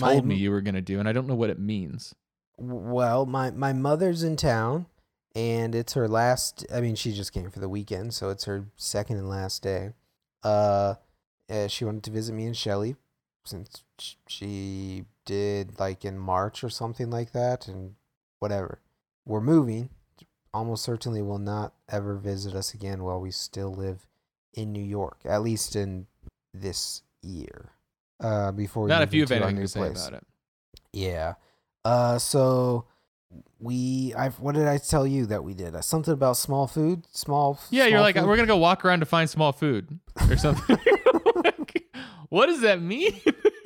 [0.00, 2.14] my- told me you were going to do and I don't know what it means.
[2.56, 4.86] Well, my my mother's in town,
[5.36, 6.66] and it's her last.
[6.74, 9.92] I mean, she just came for the weekend, so it's her second and last day.
[10.42, 10.94] Uh,
[11.68, 12.96] she wanted to visit me and Shelly,
[13.44, 13.84] since
[14.26, 17.94] she did like in March or something like that, and
[18.38, 18.80] whatever.
[19.26, 19.90] We're moving.
[20.54, 24.06] Almost certainly will not ever visit us again while we still live
[24.54, 26.06] in New York, at least in
[26.54, 27.70] this year.
[28.20, 30.06] Uh, before we Not if you have anything new to say place.
[30.06, 30.26] about it.
[30.92, 31.34] Yeah.
[31.84, 32.86] Uh, so
[33.58, 35.74] we, I, what did I tell you that we did?
[35.74, 37.58] Uh, something about small food, small.
[37.70, 38.26] Yeah, you're like food?
[38.26, 40.76] we're to go walk around to find small food or something.
[41.34, 41.84] Like,
[42.28, 43.20] what does that mean?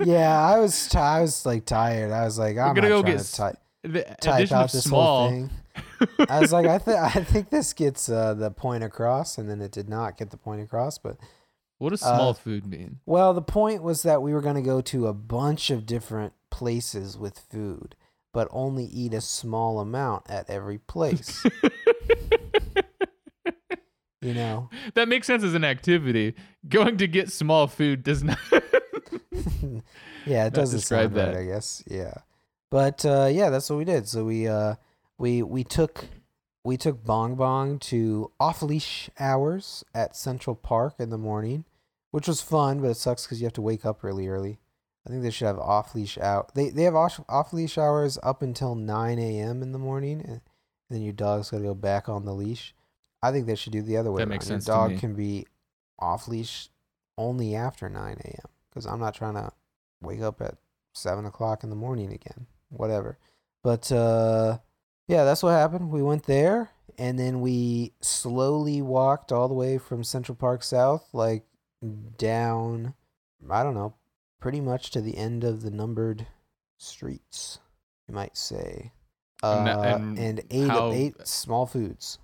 [0.05, 2.11] yeah, I was, ti I was like tired.
[2.13, 5.31] I was like, I'm gonna go get to ty- the type out this small whole
[5.31, 5.51] thing.
[6.29, 9.61] I was like, I think, I think this gets uh, the point across, and then
[9.61, 10.99] it did not get the point across.
[10.99, 11.17] But
[11.79, 12.99] What does uh, small food mean?
[13.07, 16.33] well, the point was that we were going to go to a bunch of different
[16.51, 17.95] places with food,
[18.33, 21.45] but only eat a small amount at every place.
[24.21, 24.71] you know.
[24.95, 26.35] That makes sense as an activity.
[26.69, 28.39] Going to get small food does not.
[30.27, 31.37] yeah, it doesn't describe sound right, that.
[31.37, 31.83] I guess.
[31.87, 32.15] Yeah.
[32.71, 34.09] But uh, yeah, that's what we did.
[34.09, 34.77] So we uh,
[35.19, 36.07] we we took
[36.65, 41.65] we took Bong Bong to off leash hours at Central Park in the morning,
[42.13, 44.59] which was fun, but it sucks because you have to wake up really early.
[45.07, 46.55] I think they should have off leash out.
[46.55, 49.63] They they have off off leash hours up until nine a.m.
[49.63, 50.41] in the morning, and
[50.91, 52.75] then your dog's got to go back on the leash.
[53.23, 54.19] I think they should do the other way.
[54.19, 54.29] That around.
[54.31, 55.47] makes Your sense to dog can be
[55.99, 56.69] off leash
[57.19, 58.49] only after nine a.m.
[58.71, 59.51] Because I'm not trying to
[60.01, 60.57] wake up at
[60.93, 62.47] seven o'clock in the morning again.
[62.69, 63.19] Whatever.
[63.63, 64.59] But uh,
[65.09, 65.91] yeah, that's what happened.
[65.91, 71.09] We went there, and then we slowly walked all the way from Central Park South,
[71.13, 71.45] like
[72.19, 72.95] down.
[73.51, 73.95] I don't know,
[74.43, 76.27] pretty much to the end of the numbered
[76.77, 77.61] streets,
[78.09, 78.93] you might say.
[79.43, 82.19] Uh, And and, ate how- ate small foods.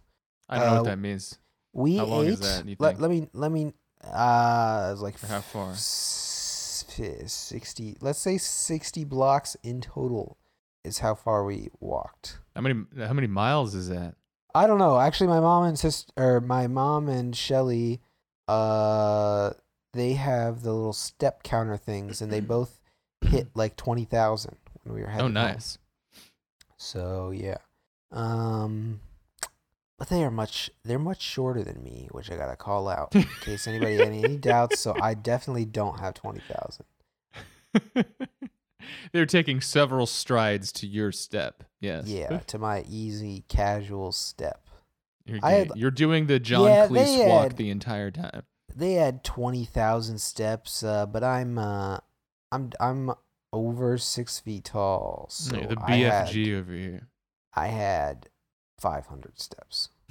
[0.49, 1.39] I don't know Uh, what that means.
[1.73, 2.33] We How long ate.
[2.33, 3.73] is that, let, let me let me.
[4.03, 5.75] Uh, it was like how far?
[7.27, 7.97] sixty.
[8.01, 10.39] Let's say sixty blocks in total
[10.85, 12.39] is how far we walked.
[12.55, 14.15] How many how many miles is that?
[14.55, 14.99] I don't know.
[14.99, 18.01] Actually, my mom and sister, or my mom and Shelly,
[18.49, 19.51] uh,
[19.99, 22.81] they have the little step counter things, and they both
[23.23, 25.33] hit like twenty thousand when we were heading Oh, home.
[25.35, 25.79] nice.
[26.77, 27.59] So yeah,
[28.13, 29.01] um,
[29.99, 33.25] but they are much they're much shorter than me, which I gotta call out in
[33.43, 34.79] case anybody had any doubts.
[34.81, 36.85] So I definitely don't have twenty thousand.
[39.13, 41.65] They're taking several strides to your step.
[41.81, 42.07] Yes.
[42.07, 44.65] Yeah, to my easy casual step.
[45.27, 48.43] You're, had- doing- you're doing the John Yeah, Cleese walk had- the entire time.
[48.79, 51.99] They had twenty thousand steps, uh, but I'm uh,
[52.53, 53.11] I'm I'm
[53.53, 55.27] over six feet tall.
[55.31, 57.09] So Yeah, the I had, BFG over here.
[57.55, 58.29] I had
[58.79, 59.89] 500 steps.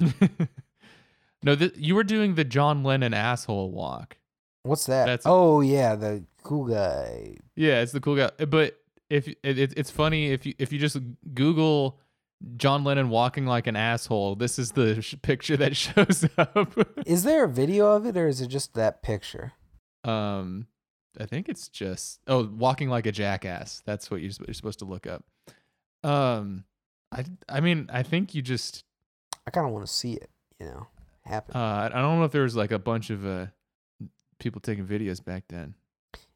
[1.44, 4.18] no, th- you were doing the John Lennon asshole walk.
[4.64, 5.06] What's that?
[5.06, 7.38] That's- oh yeah, the cool guy.
[7.56, 8.32] Yeah, it's the cool guy.
[8.46, 8.78] But
[9.10, 10.98] if it, it, it's funny if you if you just
[11.34, 12.00] Google
[12.58, 16.74] John Lennon walking like an asshole, this is the sh- picture that shows up.
[17.06, 19.54] Is there a video of it or is it just that picture?
[20.04, 20.68] um,
[21.20, 23.82] I think it's just oh, walking like a jackass.
[23.86, 25.24] That's what you're, you're supposed to look up.
[26.04, 26.64] Um,
[27.12, 28.84] I I mean I think you just
[29.48, 30.30] I kind of want to see it.
[30.60, 30.88] You know,
[31.26, 31.56] happen.
[31.56, 33.48] uh I don't know if there was like a bunch of uh
[34.40, 35.74] people taking videos back then.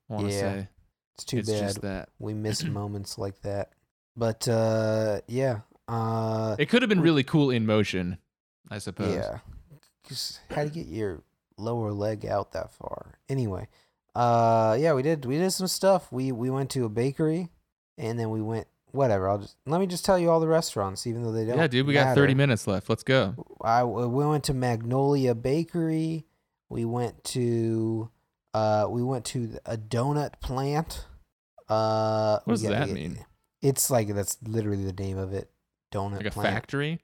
[0.10, 0.68] I want to Yeah, say
[1.14, 2.10] it's too it's bad that.
[2.18, 3.74] we miss moments like that.
[4.18, 5.60] But uh, yeah,
[5.92, 8.18] uh, It could have been really cool in motion,
[8.70, 9.14] I suppose.
[9.14, 9.40] yeah.
[10.08, 11.22] Just how to get your
[11.58, 13.20] lower leg out that far.
[13.30, 13.68] Anyway,
[14.16, 16.12] uh, yeah, we did we did some stuff.
[16.12, 17.50] We we went to a bakery,
[17.98, 19.30] and then we went whatever.
[19.30, 21.58] I'll just let me just tell you all the restaurants, even though they don't.
[21.58, 22.90] Yeah, dude, we got 30 minutes left.
[22.90, 23.36] Let's go.
[23.62, 26.26] I we went to Magnolia Bakery.
[26.68, 28.10] We went to
[28.56, 31.06] uh we went to a donut plant.
[31.70, 33.20] Uh What does that mean?
[33.62, 35.51] It's like that's literally the name of it.
[35.92, 36.54] Donut Like a plant.
[36.56, 37.02] factory?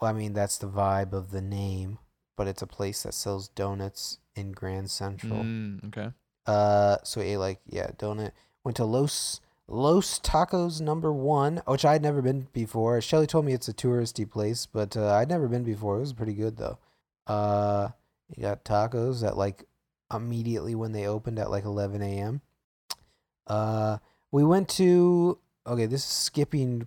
[0.00, 1.98] Well, I mean that's the vibe of the name,
[2.36, 5.40] but it's a place that sells donuts in Grand Central.
[5.44, 6.10] Mm, okay.
[6.46, 8.32] Uh, so we ate like yeah, donut.
[8.64, 13.00] Went to Los Los Tacos number one, which I'd never been before.
[13.00, 15.96] Shelly told me it's a touristy place, but uh, I'd never been before.
[15.98, 16.78] It was pretty good though.
[17.26, 17.88] Uh,
[18.34, 19.64] you got tacos at like
[20.12, 22.40] immediately when they opened at like 11 a.m.
[23.46, 23.98] Uh,
[24.32, 25.86] we went to okay.
[25.86, 26.86] This is skipping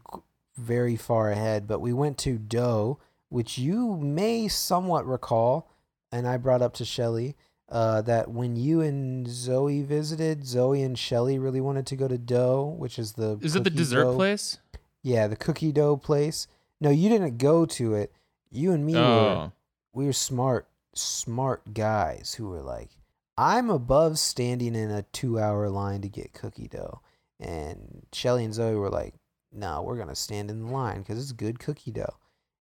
[0.56, 5.70] very far ahead, but we went to Doe, which you may somewhat recall,
[6.12, 7.36] and I brought up to Shelly
[7.70, 12.18] uh, that when you and Zoe visited, Zoe and Shelly really wanted to go to
[12.18, 14.60] Doe, which is the Is it the dessert dough- place?
[15.02, 16.48] Yeah, the cookie dough place.
[16.80, 18.12] No, you didn't go to it.
[18.52, 19.52] You and me were Oh.
[19.94, 22.90] we were smart, smart guys who were like,
[23.38, 27.02] I'm above standing in a two hour line to get cookie dough.
[27.40, 29.16] And Shelly and Zoe were like,
[29.54, 32.16] No, we're gonna stand in line because it's good cookie dough.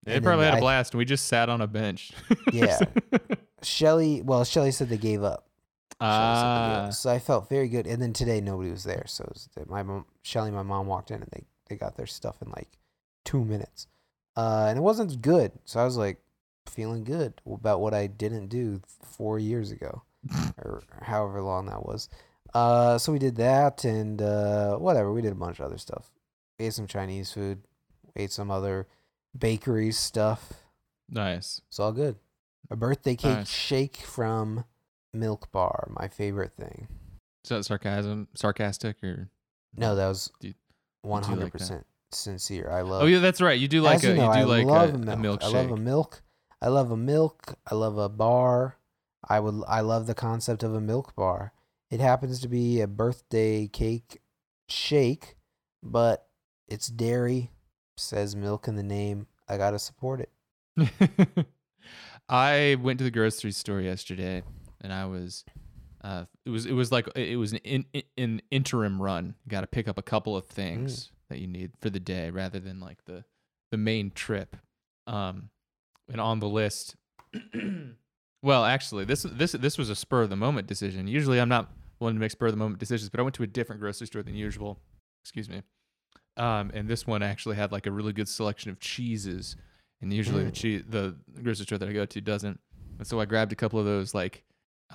[0.04, 2.12] They And probably had a blast and we just sat on a bench.
[2.52, 2.80] Yeah.
[3.62, 5.48] Shelly, well, Shelly said they gave up.
[6.02, 6.94] Shelly said they gave up.
[6.94, 7.86] So I felt very good.
[7.86, 11.12] And then today nobody was there, so was my mom, Shelly, and my mom walked
[11.12, 12.78] in and they they got their stuff in like
[13.24, 13.88] two minutes.
[14.36, 16.22] Uh, and it wasn't good, so I was like
[16.68, 20.04] feeling good about what I didn't do four years ago.
[20.58, 22.08] or however long that was.
[22.54, 25.12] Uh, so we did that and uh, whatever.
[25.12, 26.12] We did a bunch of other stuff.
[26.60, 27.64] Ate some Chinese food.
[28.16, 28.88] Ate some other
[29.38, 30.54] bakery stuff.
[31.10, 31.62] nice.
[31.70, 32.18] It's all good.
[32.70, 33.50] A birthday cake Nice.
[33.50, 34.66] shake from
[35.14, 36.88] Milk Bar, my favorite thing.
[37.44, 39.30] Is that sarcasm, sarcastic, or?
[39.76, 40.32] No, that was
[41.02, 42.70] one do you like hundred percent sincere.
[42.72, 43.04] I love.
[43.04, 43.60] Oh yeah, that's right.
[43.60, 45.44] You do like a you know, you do I like love a, a a milk.
[45.44, 46.22] I love a milk.
[46.62, 47.56] I love a milk.
[47.70, 48.78] I love a bar.
[49.28, 49.64] I would.
[49.68, 51.54] I love the concept of a milk bar.
[51.90, 54.22] It happens to be a birthday cake
[54.70, 55.36] shake,
[55.84, 56.28] but
[56.72, 57.52] it's dairy.
[57.98, 59.28] Says milk in the name.
[59.48, 60.30] I gotta support it.
[62.30, 64.42] I went to the grocery store yesterday,
[64.80, 65.44] and I was,
[66.04, 69.36] uh, it was it was like it was an in, in, an interim run.
[69.46, 72.30] You got to pick up a couple of things that you need for the day,
[72.30, 73.26] rather than like the
[73.72, 74.56] the main trip.
[75.06, 75.50] Um,
[76.10, 76.96] and on the list,
[78.42, 81.08] well, actually, this this this was a spur of the moment decision.
[81.08, 83.44] Usually, I'm not one to make spur of the moment decisions, but I went to
[83.44, 84.80] a different grocery store than usual.
[85.24, 85.62] Excuse me.
[86.38, 89.56] Um, and this one actually had like a really good selection of cheeses
[90.02, 90.56] and usually the Mm.
[90.56, 92.60] cheese the grocery store that I go to doesn't.
[92.98, 94.44] And so I grabbed a couple of those like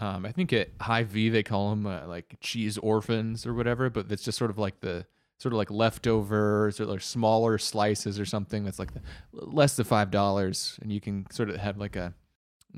[0.00, 4.10] um, I think at Hy-Vee they call them uh, like cheese orphans or whatever, but
[4.12, 5.06] it's just sort of like the
[5.38, 9.00] sort of like leftovers or like smaller slices or something that's like the,
[9.32, 12.12] less than five dollars, and you can sort of have like a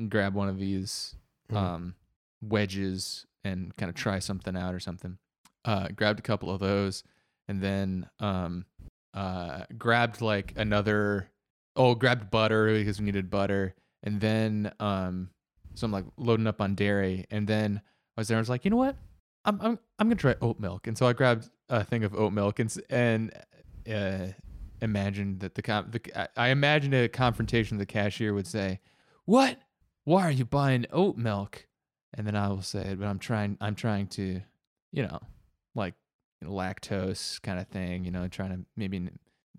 [0.08, 1.14] grab one of these
[1.50, 1.56] Mm.
[1.56, 1.94] um,
[2.42, 5.18] wedges and kind of try something out or something.
[5.64, 7.02] Uh, grabbed a couple of those,
[7.48, 8.64] and then um,
[9.14, 11.28] uh, grabbed like another.
[11.76, 15.30] Oh, grabbed butter because we needed butter, and then um,
[15.74, 17.80] so I'm like loading up on dairy, and then
[18.16, 18.36] I was there.
[18.36, 18.96] I was like, you know what?
[19.44, 22.32] I'm I'm I'm gonna try oat milk, and so I grabbed a thing of oat
[22.32, 23.32] milk and and
[23.90, 24.32] uh,
[24.82, 27.78] imagined that the, com- the I- imagined a confrontation.
[27.78, 28.80] The cashier would say,
[29.24, 29.58] "What?
[30.04, 31.66] Why are you buying oat milk?"
[32.14, 33.56] And then I will say, "But I'm trying.
[33.60, 34.40] I'm trying to,
[34.90, 35.20] you know,
[35.76, 35.94] like
[36.40, 38.04] you know, lactose kind of thing.
[38.04, 39.08] You know, trying to maybe,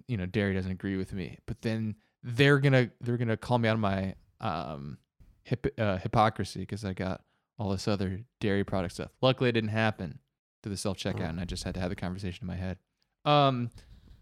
[0.08, 1.38] you know, dairy doesn't agree with me.
[1.46, 4.98] But then they're gonna they're gonna call me out of my um
[5.44, 7.22] hip, uh, hypocrisy because I got
[7.58, 9.12] all this other dairy product stuff.
[9.22, 10.20] Luckily, it didn't happen.
[10.64, 11.30] to the self checkout, Oh.
[11.30, 12.78] and I just had to have the conversation in my head.
[13.24, 13.70] Um,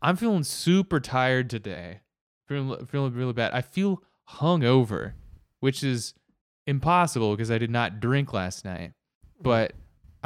[0.04, 2.02] I'm feeling super tired today.
[2.48, 3.54] Feeling feeling really bad.
[3.54, 5.14] I feel hungover,
[5.60, 6.14] which is
[6.68, 8.94] impossible because I did not drink last night.
[9.42, 9.74] But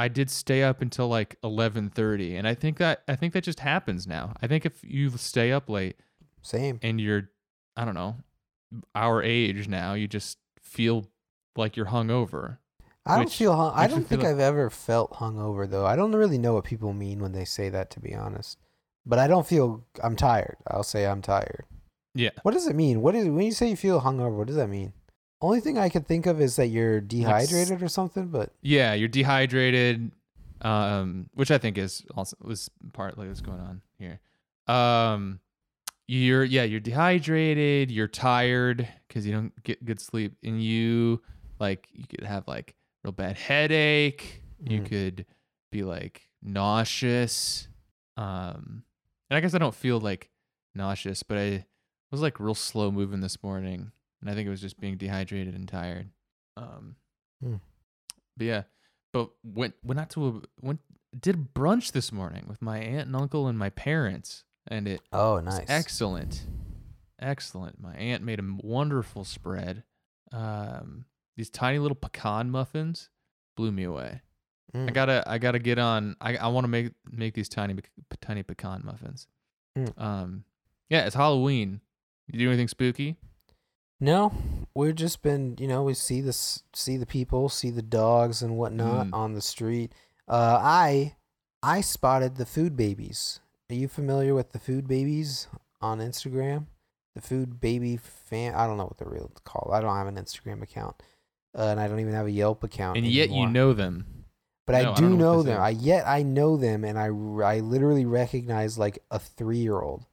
[0.02, 3.60] I did stay up until like 11:30, and I think that I think that just
[3.60, 4.34] happens now.
[4.42, 5.96] I think if you stay up late
[6.42, 6.80] Same.
[6.82, 7.30] and you're
[7.78, 8.16] I don't know,
[8.96, 11.06] our age now, you just feel
[11.56, 12.58] like you're hungover.
[13.06, 13.56] I don't which feel.
[13.56, 15.86] Hung- I don't think feel- I've ever felt hungover though.
[15.86, 18.58] I don't really know what people mean when they say that, to be honest.
[19.06, 19.84] But I don't feel.
[20.04, 20.58] I'm tired.
[20.68, 21.66] I'll say I'm tired.
[22.14, 22.32] Yeah.
[22.44, 23.02] What does it mean?
[23.02, 24.36] What is when you say you feel hungover?
[24.38, 24.94] What does that mean?
[25.42, 28.28] Only thing I could think of is that you're dehydrated or something.
[28.28, 30.12] But Yeah, you're dehydrated,
[30.62, 34.20] um, which I think is also was partly what's going on here.
[34.68, 35.40] Um,
[36.08, 41.22] you're yeah, you're dehydrated, you're tired because you don't get good sleep, and you
[41.60, 44.44] like you could have like real bad headache.
[44.64, 44.86] You Mhm.
[44.86, 45.26] could
[45.72, 47.68] be like nauseous.
[48.18, 48.84] Um,
[49.30, 50.30] and I guess I don't feel like
[50.76, 51.66] nauseous, but I
[52.12, 55.56] was like real slow moving this morning, and I think it was just being dehydrated
[55.56, 56.10] and tired.
[56.58, 56.96] Um,
[57.42, 57.56] Hmm.
[58.38, 58.64] but yeah,
[59.14, 60.80] but went went out to a went
[61.20, 65.36] did brunch this morning with my aunt and uncle and my parents, and it oh,
[65.36, 65.66] was nice.
[65.70, 66.46] excellent,
[67.20, 67.82] excellent.
[67.82, 69.84] My aunt made a wonderful spread.
[70.32, 71.06] Um,
[71.36, 73.10] these tiny little pecan muffins
[73.58, 74.22] blew me away.
[74.74, 74.94] I Mm.
[74.94, 76.16] gotta I gotta get on.
[76.22, 77.76] I I want to make make these tiny
[78.22, 79.28] tiny pecan muffins.
[79.78, 80.00] Mm.
[80.02, 80.44] Um,
[80.90, 81.82] yeah, it's Halloween.
[82.28, 83.18] You do anything spooky?
[84.02, 84.34] No,
[84.74, 88.58] we've just been, you know, we see this, see the people, see the dogs and
[88.58, 89.14] whatnot Mm.
[89.14, 89.94] on the street.
[90.28, 91.16] Uh, I,
[91.62, 93.40] I spotted the food babies.
[93.70, 95.48] Are you familiar with the food babies
[95.82, 96.66] on Instagram?
[97.14, 98.56] The food baby fan.
[98.56, 99.72] I don't know what they're real called.
[99.74, 100.96] I don't have an Instagram account,
[101.58, 102.98] uh, and I don't even have a Yelp account.
[102.98, 104.26] And yet you know them.
[104.66, 105.62] But No, I I do don't know know, them.
[105.62, 110.06] I yet I know them, and I I literally recognize like a three year old,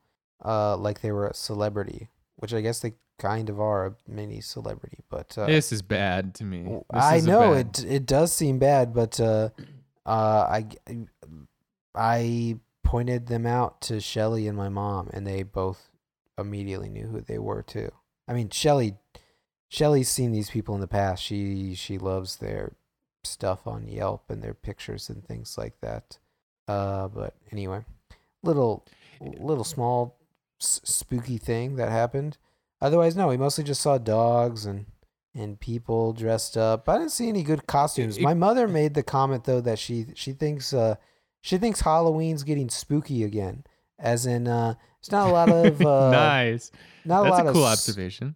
[0.45, 4.41] uh, like they were a celebrity, which I guess they kind of are a mini
[4.41, 4.99] celebrity.
[5.11, 6.63] But uh, this is bad to me.
[6.93, 9.51] This I know bad- it it does seem bad, but uh,
[10.07, 10.67] uh, I
[11.95, 15.91] I pointed them out to Shelly and my mom, and they both
[16.39, 17.91] immediately knew who they were too.
[18.27, 18.97] I mean, Shelly
[19.69, 21.23] Shelly's seen these people in the past.
[21.23, 22.75] She she loves their
[23.25, 26.19] stuff on Yelp and their pictures and things like that.
[26.67, 27.85] Uh, but anyway,
[28.43, 28.87] little
[29.21, 30.18] little small
[30.61, 32.39] s- spooky thing that happened.
[32.81, 34.87] Otherwise, no, we mostly just saw dogs and
[35.35, 36.89] and people dressed up.
[36.89, 38.17] I didn't see any good costumes.
[38.17, 40.97] it- My mother made the comment though that she she thinks uh
[41.41, 43.65] she thinks Halloween's getting spooky again.
[44.01, 46.71] As in, uh, it's not a lot of uh, nice.
[47.05, 48.35] not a That's lot a cool of observation.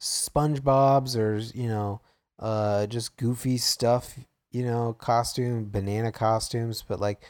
[0.00, 2.00] SpongeBob's or you know,
[2.38, 4.18] uh, just goofy stuff.
[4.50, 6.84] You know, costume, banana costumes.
[6.86, 7.22] But like,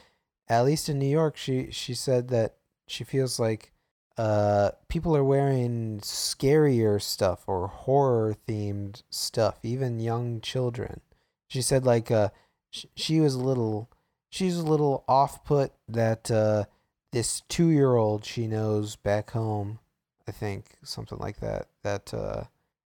[0.49, 2.57] at least in New York, she she said that
[2.87, 3.73] she feels like
[4.17, 11.01] uh people are wearing scarier stuff or horror themed stuff, even young children.
[11.49, 12.29] She said like uh
[12.71, 13.91] sh- she was a little
[14.31, 16.65] she's a little off put that uh
[17.13, 19.79] this two year old she knows back home
[20.27, 21.69] I think something like that.
[21.83, 22.45] That uh,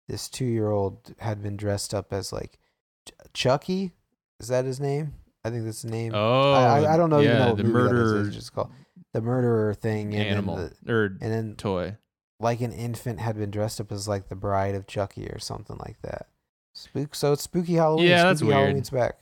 [0.07, 2.59] this two-year-old had been dressed up as like
[3.05, 3.91] Ch- Chucky.
[4.39, 5.15] Is that his name?
[5.43, 6.13] I think that's the name.
[6.15, 7.19] Oh, I, I, I don't know.
[7.19, 8.11] Yeah, even know the movie that is.
[8.11, 8.71] murder It's just called
[9.15, 10.13] the murderer thing.
[10.13, 11.95] And animal Then the, or and then toy.
[12.39, 15.77] like an infant had been dressed up as like the bride of Chucky or something
[15.79, 16.27] like that.
[16.73, 17.15] Spook.
[17.15, 18.07] So it's spooky Halloween.
[18.07, 18.55] Yeah, that's weird.
[18.55, 19.19] Halloween's back.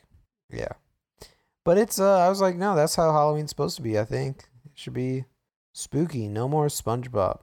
[0.52, 0.70] Yeah,
[1.64, 2.00] but it's.
[2.00, 3.98] uh I was like, no, that's how Halloween's supposed to be.
[4.00, 5.26] I think it should be
[5.74, 6.28] spooky.
[6.28, 7.40] No more SpongeBob.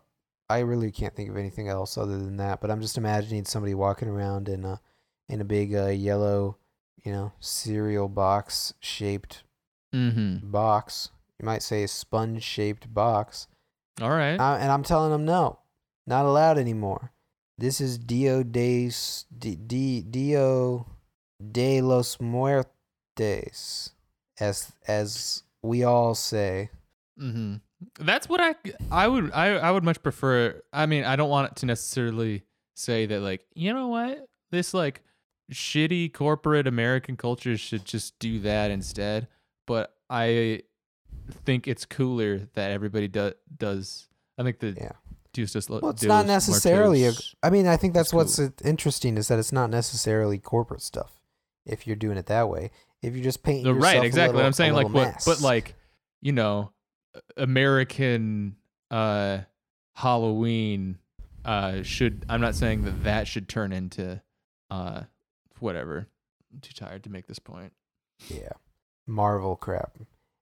[0.48, 2.60] I really can't think of anything else other than that.
[2.60, 4.80] But I'm just imagining somebody walking around in a
[5.28, 6.56] in a big uh, yellow,
[7.04, 9.44] you know, cereal box shaped
[9.94, 10.50] Mm-hmm.
[10.50, 11.10] box.
[11.40, 13.48] You might say a sponge shaped box.
[14.00, 14.38] All right.
[14.38, 15.58] I, and I'm telling them no,
[16.06, 17.12] not allowed anymore.
[17.56, 20.86] This is Dio de s- Di- Di- Dio
[21.50, 23.90] de los Muertes,
[24.38, 26.70] as as we all say.
[27.18, 27.56] Mm-hmm.
[27.98, 28.54] That's what I
[28.90, 30.60] I would I I would much prefer.
[30.72, 32.42] I mean, I don't want it to necessarily
[32.76, 35.02] say that like you know what this like
[35.52, 39.28] shitty corporate American culture should just do that instead.
[39.66, 40.62] But I
[41.30, 44.08] think it's cooler that everybody do, does.
[44.38, 44.92] I think the Yeah.
[45.32, 47.06] Dios dos Well, it's not necessarily.
[47.06, 47.12] A,
[47.42, 51.20] I mean, I think that's what's uh, interesting is that it's not necessarily corporate stuff.
[51.64, 52.70] If you're doing it that way,
[53.00, 54.34] if you're just painting No, yourself right, exactly.
[54.36, 55.74] little- I'm saying like what, but like
[56.20, 56.72] you know,
[57.36, 58.56] American
[58.90, 59.38] uh
[59.94, 60.98] Halloween
[61.44, 62.24] uh should.
[62.28, 64.20] I'm not saying that that should turn into
[64.70, 65.02] uh
[65.60, 66.08] whatever.
[66.52, 67.72] I'm too tired to make this point.
[68.28, 68.50] Yeah.
[69.06, 69.96] Marvel crap.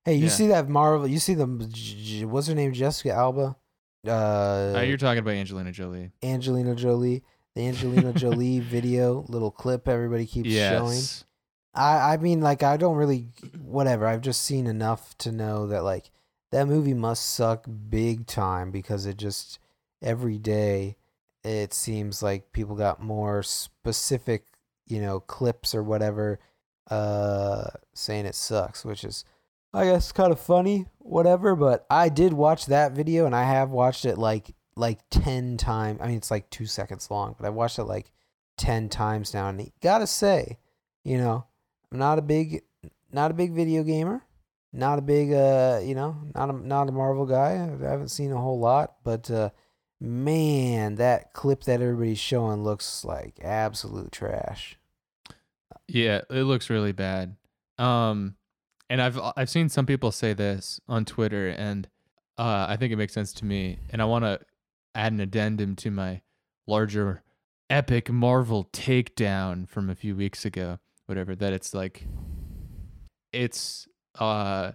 [0.08, 0.28] Hey, you Yeah.
[0.30, 1.06] see that Marvel?
[1.06, 2.72] You see the J- J- what's her name?
[2.72, 3.56] Jessica Alba,
[4.06, 4.10] uh,
[4.76, 6.12] Uh, you're talking about Angelina Jolie.
[6.22, 7.22] Angelina Jolie.
[7.54, 10.96] The Angelina Jolie video, little clip everybody keeps showing.
[10.96, 11.24] Yes.
[11.74, 13.28] I I mean like I don't really
[13.60, 14.06] whatever.
[14.06, 16.10] I've just seen enough to know that like
[16.52, 19.58] that movie must suck big time because it just
[20.00, 20.96] every day
[21.44, 24.46] it seems like people got more specific,
[24.86, 26.38] you know, clips or whatever
[26.90, 29.24] uh saying it sucks, which is
[29.72, 33.70] I guess kind of funny, whatever, but I did watch that video and I have
[33.70, 36.00] watched it like like 10 times.
[36.02, 38.10] I mean it's like 2 seconds long, but I watched it like
[38.56, 40.58] 10 times now and got to say,
[41.04, 41.46] you know,
[41.92, 42.62] I'm not a big
[43.12, 44.22] not a big video gamer.
[44.72, 47.52] Not a big uh, you know, not a not a Marvel guy.
[47.52, 49.50] I haven't seen a whole lot, but uh
[50.00, 54.78] man, that clip that everybody's showing looks like absolute trash.
[55.88, 57.36] Yeah, it looks really bad.
[57.78, 58.36] Um,
[58.90, 61.88] and I've I've seen some people say this on Twitter, and
[62.38, 63.78] uh, I think it makes sense to me.
[63.90, 64.40] And I want to
[64.94, 66.22] add an addendum to my
[66.66, 67.22] larger
[67.70, 70.78] epic Marvel takedown from a few weeks ago.
[71.06, 72.06] Whatever that it's like,
[73.32, 74.72] it's uh,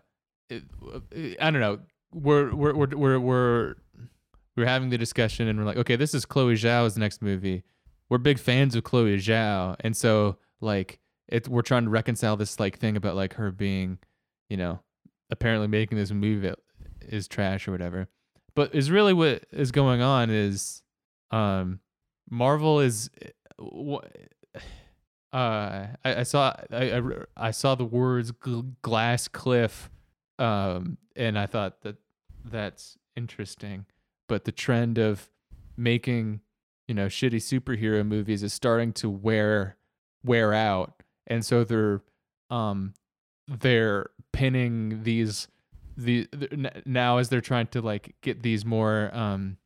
[0.49, 0.63] it,
[1.39, 1.79] I don't know.
[2.13, 3.75] We're we're we're we're we're
[4.55, 7.63] we're having the discussion, and we're like, okay, this is Chloe Zhao's next movie.
[8.09, 12.59] We're big fans of Chloe Zhao, and so like it we're trying to reconcile this
[12.59, 13.99] like thing about like her being,
[14.49, 14.79] you know,
[15.29, 16.53] apparently making this movie
[17.01, 18.07] is trash or whatever.
[18.55, 20.83] But is really what is going on is
[21.31, 21.79] um
[22.29, 23.09] Marvel is
[23.59, 24.05] wh-
[25.33, 27.01] uh I, I saw I, I
[27.35, 29.89] I saw the words gl- glass cliff
[30.39, 31.97] um and I thought that
[32.45, 33.85] that's interesting
[34.27, 35.29] but the trend of
[35.77, 36.41] making
[36.87, 39.77] you know shitty superhero movies is starting to wear
[40.23, 42.01] wear out and so they're
[42.49, 42.93] um
[43.47, 45.47] they're pinning these
[45.95, 46.27] the,
[46.85, 49.57] now as they're trying to like get these more um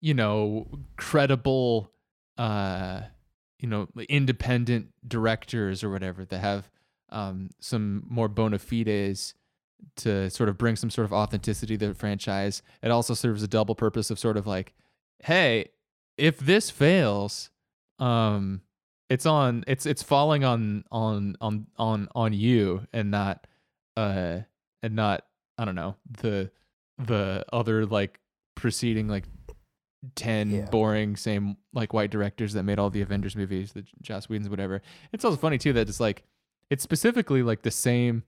[0.00, 1.90] you know credible
[2.38, 3.00] uh
[3.58, 6.70] you know independent directors or whatever that have
[7.10, 9.34] um some more bona fides
[9.96, 12.62] to sort of bring some sort of authenticity to the franchise.
[12.82, 14.74] It also serves a double purpose of sort of like
[15.22, 15.70] hey
[16.16, 17.50] if this fails
[17.98, 18.60] um
[19.10, 23.46] it's on it's it's falling on on on on on you and not
[23.96, 24.38] uh
[24.82, 25.24] and not
[25.58, 26.50] i don't know the
[26.98, 28.18] the other like
[28.54, 29.24] preceding like
[30.16, 30.66] 10 Yeah.
[30.70, 34.82] boring same like white directors that made all the avengers movies the joss whedon's whatever
[35.12, 36.22] it's also funny too that it's like
[36.70, 38.22] it's specifically like the same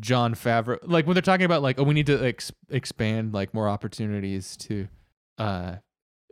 [0.00, 3.52] jon favreau like when they're talking about like oh we need to ex- expand like
[3.52, 4.88] more opportunities to
[5.38, 5.76] uh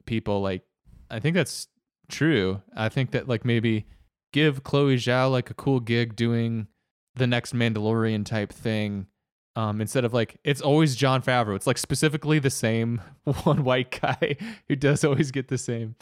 [0.06, 0.62] people like
[1.10, 1.68] i think that's
[2.08, 3.84] true i think that like maybe
[4.32, 6.66] give chloe zhao like a cool gig doing
[7.14, 9.06] the next mandalorian type thing
[9.56, 11.56] um, instead of like it's always Jon Favreau.
[11.56, 13.00] It's like specifically the same
[13.44, 14.36] one white guy
[14.68, 15.94] who does always get the same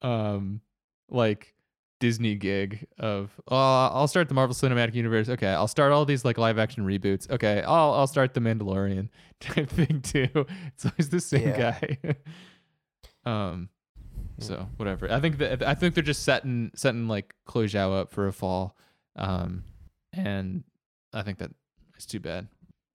[0.00, 0.62] um
[1.10, 1.52] like
[2.00, 3.54] Disney gig of oh
[3.92, 5.28] I'll start the Marvel Cinematic Universe.
[5.28, 7.28] Okay, I'll start all these like live action reboots.
[7.30, 10.46] Okay, I'll I'll start the Mandalorian type thing too.
[10.68, 11.78] It's always the same Yeah.
[11.78, 12.16] guy.
[13.30, 13.68] um
[14.38, 15.10] so whatever.
[15.10, 18.32] I think that I think they're just setting setting like Chloe Zhao up for a
[18.32, 18.76] fall.
[19.16, 19.64] Um
[20.12, 20.64] and
[21.12, 21.50] I think that
[21.94, 22.48] it's too bad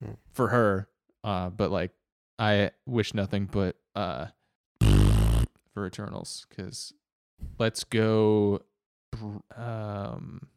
[0.04, 0.14] Hmm.
[0.34, 0.88] for her.
[1.24, 1.92] Uh, but like,
[2.40, 4.28] I wish nothing but uh
[5.74, 6.94] for Eternals because
[7.60, 8.62] let's go.
[9.56, 10.48] Um,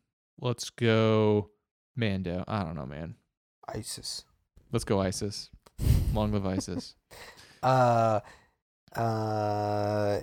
[0.41, 1.51] let's go
[1.97, 2.45] Mando.
[2.49, 3.17] I don't know, man.
[3.69, 4.25] ISIS.
[4.73, 5.51] Let's go ISIS.
[6.13, 6.95] Long live ISIS.
[7.63, 8.21] Uh,
[8.95, 10.21] uh,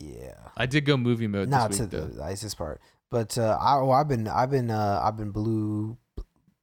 [0.00, 0.34] yeah.
[0.56, 2.06] I did go movie mode Not this to week the, though.
[2.06, 2.80] the ISIS part,
[3.10, 5.96] but uh, I, well, I've been, I've been, uh, I've been blue,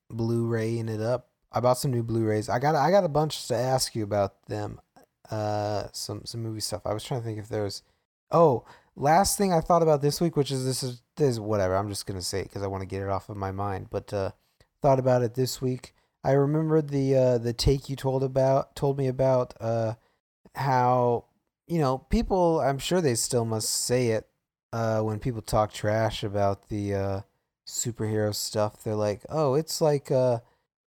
[0.09, 1.29] Blu-raying it up.
[1.51, 2.49] I bought some new Blu-rays.
[2.49, 4.79] I got, I got a bunch to ask you about them.
[5.31, 6.81] Uh, some, some movie stuff.
[6.86, 7.81] I was trying to think if there was.
[8.31, 8.65] Oh,
[8.95, 11.75] last thing I thought about this week, which is this is this is whatever.
[11.75, 13.88] I'm just gonna say it because I want to get it off of my mind.
[13.89, 14.31] But uh,
[14.81, 15.93] thought about it this week.
[16.23, 19.93] I remembered the uh, the take you told about told me about uh,
[20.55, 21.25] how
[21.68, 22.59] you know people.
[22.59, 24.28] I'm sure they still must say it
[24.72, 27.22] uh, when people talk trash about the uh,
[27.68, 28.84] superhero stuff.
[28.84, 30.39] They're like, oh, it's like uh,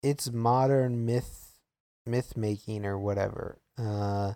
[0.02, 1.60] it's modern myth
[2.06, 3.58] myth making or whatever.
[3.78, 4.34] Uh,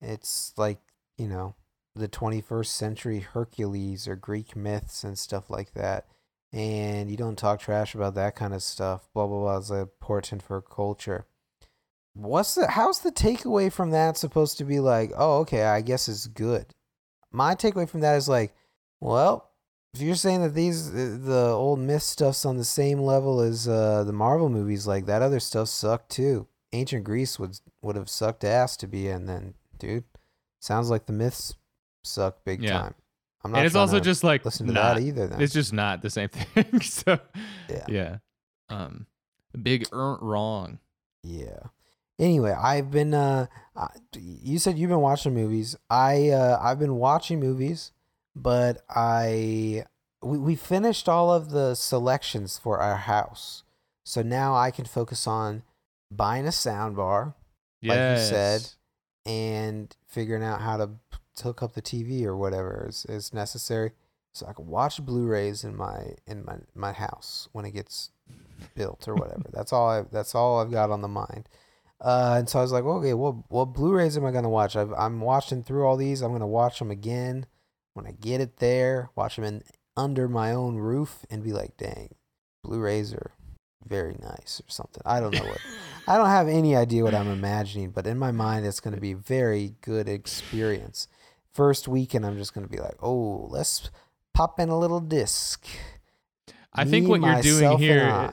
[0.00, 0.80] it's like
[1.18, 1.54] you know
[1.94, 6.06] the 21st century Hercules or Greek myths and stuff like that.
[6.52, 9.08] And you don't talk trash about that kind of stuff.
[9.14, 11.26] Blah blah blah is important for culture.
[12.14, 15.12] What's the how's the takeaway from that supposed to be like?
[15.16, 16.74] Oh, okay, I guess it's good.
[17.32, 18.52] My takeaway from that is like,
[19.00, 19.50] well,
[19.94, 23.68] if you're saying that these uh, the old myth stuff's on the same level as
[23.68, 26.46] uh, the Marvel movies, like that other stuff sucked too.
[26.72, 29.26] Ancient Greece would would have sucked ass to be in.
[29.26, 30.04] Then, dude,
[30.60, 31.54] sounds like the myths
[32.02, 32.72] suck big Yeah.
[32.78, 32.94] time.
[33.42, 35.26] I'm and it's also just like listen to not, that either.
[35.28, 36.80] Then, it's just not the same thing.
[36.82, 37.18] so
[37.68, 37.84] Yeah.
[37.88, 38.16] yeah,
[38.68, 39.06] um,
[39.62, 40.78] big er- wrong.
[41.22, 41.60] Yeah.
[42.20, 43.46] Anyway, I've been uh
[44.14, 45.74] you said you've been watching movies.
[45.88, 47.92] I uh I've been watching movies,
[48.36, 49.86] but I
[50.22, 53.62] we we finished all of the selections for our house.
[54.04, 55.62] So now I can focus on
[56.10, 57.34] buying a sound bar
[57.82, 58.68] Like you said,
[59.24, 60.90] and figuring out how to
[61.42, 63.92] hook up the TV or whatever is, is necessary
[64.32, 68.10] so I can watch Blu-rays in my in my my house when it gets
[68.74, 69.44] built or whatever.
[69.52, 71.48] that's all I that's all I've got on the mind.
[72.00, 74.76] Uh, and so I was like, okay, what what Blu-rays am I gonna watch?
[74.76, 76.22] I've, I'm watching through all these.
[76.22, 77.46] I'm gonna watch them again
[77.94, 79.10] when I get it there.
[79.16, 79.62] Watch them in
[79.96, 82.14] under my own roof and be like, dang,
[82.64, 83.32] Blu-rays are
[83.86, 85.02] very nice or something.
[85.04, 85.58] I don't know what.
[86.08, 89.00] I don't have any idea what I'm imagining, but in my mind, it's going to
[89.00, 91.06] be a very good experience.
[91.52, 93.90] First weekend, I'm just going to be like, oh, let's
[94.34, 95.66] pop in a little disc.
[96.72, 98.32] I think what you're doing myself, and here,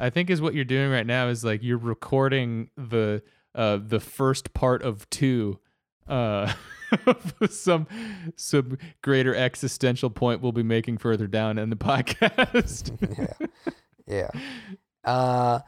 [0.00, 0.10] I.
[0.10, 3.22] Think is what you're doing right now is like you're recording the
[3.54, 5.58] uh the first part of two
[6.08, 6.52] uh
[7.50, 7.86] some
[8.36, 13.38] some greater existential point we'll be making further down in the podcast.
[14.06, 14.40] yeah, yeah.
[15.04, 15.60] Uh,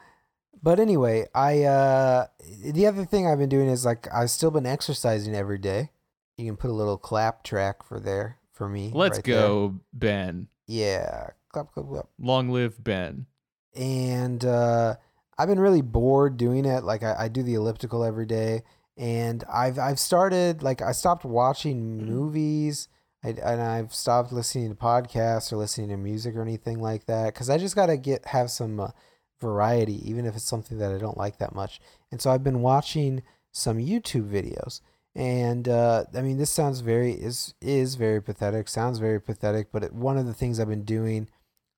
[0.61, 2.27] but anyway, I uh,
[2.65, 5.91] the other thing I've been doing is like I've still been exercising every day.
[6.37, 8.91] You can put a little clap track for there for me.
[8.93, 9.35] Let's right there.
[9.35, 10.47] go, Ben.
[10.67, 12.07] Yeah, clap, clap, clap.
[12.19, 13.25] Long live Ben.
[13.75, 14.95] And uh,
[15.37, 16.83] I've been really bored doing it.
[16.83, 18.63] Like I, I do the elliptical every day,
[18.97, 22.87] and I've I've started like I stopped watching movies,
[23.23, 27.33] I, and I've stopped listening to podcasts or listening to music or anything like that
[27.33, 28.89] because I just gotta get have some uh,
[29.39, 31.79] variety, even if it's something that I don't like that much.
[32.11, 34.81] And so I've been watching some YouTube videos.
[35.15, 38.67] And uh, I mean, this sounds very is is very pathetic.
[38.67, 41.29] Sounds very pathetic, but it, one of the things I've been doing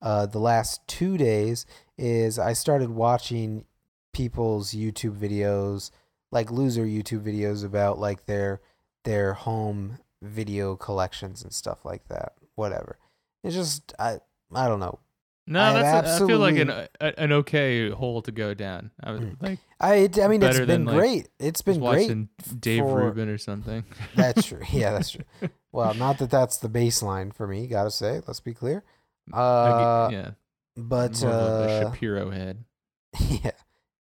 [0.05, 1.65] uh, the last two days
[1.97, 3.65] is I started watching
[4.13, 5.91] people's YouTube videos,
[6.31, 8.61] like loser YouTube videos about like their
[9.03, 12.33] their home video collections and stuff like that.
[12.55, 12.97] Whatever.
[13.43, 14.19] It's just I
[14.53, 14.99] I don't know.
[15.47, 16.87] No, I that's a, I feel like an a,
[17.19, 18.89] an okay hole to go down.
[19.03, 19.41] I was Mm.
[19.43, 21.29] like I it- I mean it's been than, like, great.
[21.39, 22.01] It's just been great.
[22.01, 22.29] watching
[22.59, 23.83] Dave for- Rubin or something.
[24.15, 24.61] That's true.
[24.71, 25.25] Yeah, that's true.
[25.71, 27.67] Well, not that that's the baseline for me.
[27.67, 28.85] Gotta say, let's be clear.
[29.33, 30.31] Uh, yeah,
[30.77, 32.63] but more of a- a uh, Shapiro head.
[33.29, 33.51] yeah,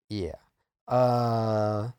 [0.08, 0.32] yeah.
[0.88, 1.90] Uh,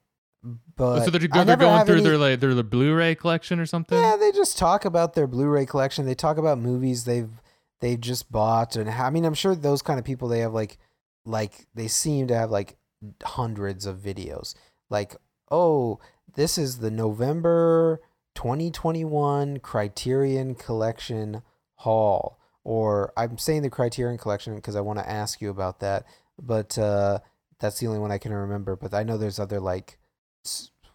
[0.48, 3.60] Oh, but so they're, go- they're going through any- their like their the Blu-ray collection
[3.60, 3.98] or something.
[4.00, 6.06] Yeah, they just talk about their Blu-ray collection.
[6.06, 7.32] They talk about movies they've
[7.80, 10.54] they've just bought, and how, I mean, I'm sure those kind of people they have
[10.54, 10.78] like
[11.26, 12.78] like they seem to have like
[13.24, 14.54] hundreds of videos.
[14.92, 15.16] Like,
[15.50, 16.00] oh,
[16.36, 18.00] this is the November
[18.36, 21.42] 2021 Criterion Collection
[21.78, 26.06] haul, or I'm saying the Criterion Collection because I want to ask you about that,
[26.42, 27.20] but uh,
[27.60, 28.76] that's the only one I can remember.
[28.76, 29.98] But I know there's other like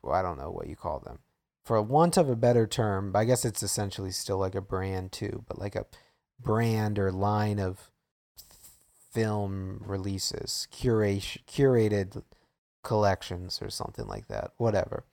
[0.07, 1.21] I don't know what you call them
[1.71, 5.45] for want of a better term, I guess it's essentially still like a brand too,
[5.47, 5.87] but like a
[6.41, 7.93] brand or line of
[9.13, 12.25] film releases, curation, curated
[12.83, 14.51] collections or something like that.
[14.57, 15.05] Whatever.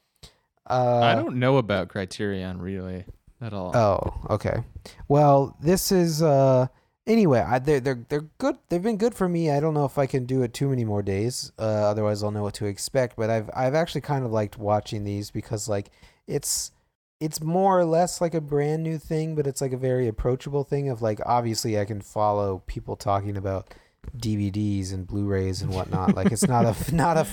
[0.68, 3.06] Uh, I don't know about Criterion really
[3.42, 3.76] at all.
[3.76, 4.64] Oh, okay.
[5.08, 6.68] Well, this is uh
[7.06, 8.58] anyway, I they're they're they're good.
[8.70, 9.52] They've been good for me.
[9.52, 11.52] I don't know if I can do it too many more days.
[11.60, 15.04] Uh otherwise I'll know what to expect, but I've I've actually kind of liked watching
[15.04, 15.92] these because like
[16.28, 16.72] it's
[17.20, 20.64] it's more or less like a brand new thing, but it's like a very approachable
[20.64, 23.74] thing of like obviously I can follow people talking about
[24.16, 26.16] DVDs and Blu-rays and whatnot.
[26.16, 27.28] like it's not a not a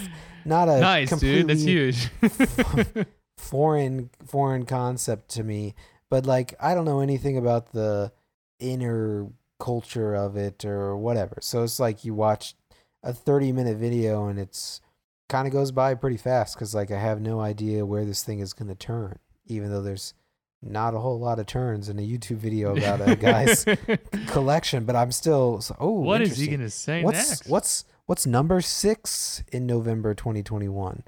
[0.44, 1.48] not a nice, dude.
[1.48, 2.08] That's huge.
[3.36, 5.74] foreign foreign concept to me
[6.10, 8.12] but like i don't know anything about the
[8.58, 9.28] inner
[9.58, 12.54] culture of it or whatever so it's like you watch
[13.02, 14.80] a 30 minute video and it's
[15.28, 18.40] kind of goes by pretty fast because like i have no idea where this thing
[18.40, 20.14] is going to turn even though there's
[20.62, 23.64] not a whole lot of turns in a youtube video about a guy's
[24.26, 27.48] collection but i'm still so- oh what is he gonna say what's next?
[27.48, 31.04] what's what's number six in November 2021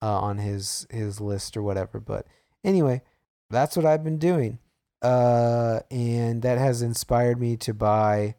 [0.00, 2.00] uh, on his his list or whatever.
[2.00, 2.26] But
[2.64, 3.02] anyway,
[3.50, 4.58] that's what I've been doing,
[5.02, 8.34] uh, and that has inspired me to buy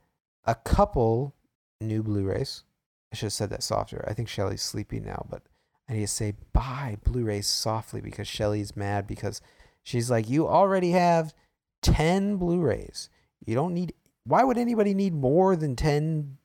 [0.45, 1.36] a couple
[1.82, 2.64] new Blu-rays.
[3.12, 4.05] I should have said that softer.
[4.07, 5.43] I think Shelly's sleeping now, but
[5.89, 9.41] I need to say buy Blu-rays softly because Shelly's mad because
[9.84, 11.34] she's like, you already have
[11.82, 13.10] ten Blu-rays.
[13.45, 13.93] You don't need.
[14.26, 16.38] Why would anybody need more than ten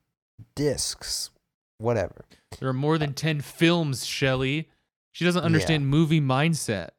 [0.55, 1.29] discs?
[1.77, 2.25] Whatever.
[2.59, 4.69] There are more than 10 films, Shelly.
[5.11, 6.89] She doesn't understand movie mindset.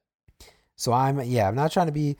[0.76, 2.16] So I'm yeah, I'm not trying to be.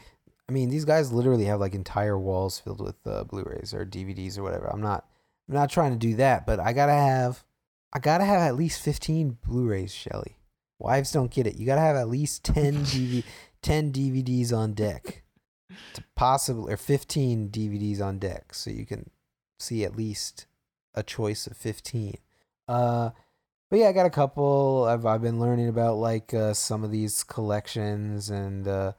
[0.48, 4.38] I mean, these guys literally have like entire walls filled with uh, Blu-rays or DVDs
[4.38, 4.66] or whatever.
[4.66, 5.06] I'm not.
[5.48, 7.44] I'm not trying to do that, but I gotta have.
[7.92, 10.36] I gotta have at least 15 Blu-rays, Shelly.
[10.78, 11.56] Wives don't get it.
[11.56, 13.24] You gotta have at least 10 DV,
[13.62, 15.22] 10 DVDs on deck,
[15.94, 19.10] to possibly or 15 DVDs on deck, so you can
[19.58, 20.46] see at least
[20.94, 22.16] a choice of 15.
[22.68, 23.10] Uh,
[23.76, 24.86] but yeah, I got a couple.
[24.88, 28.92] I've I've been learning about like uh, some of these collections and uh,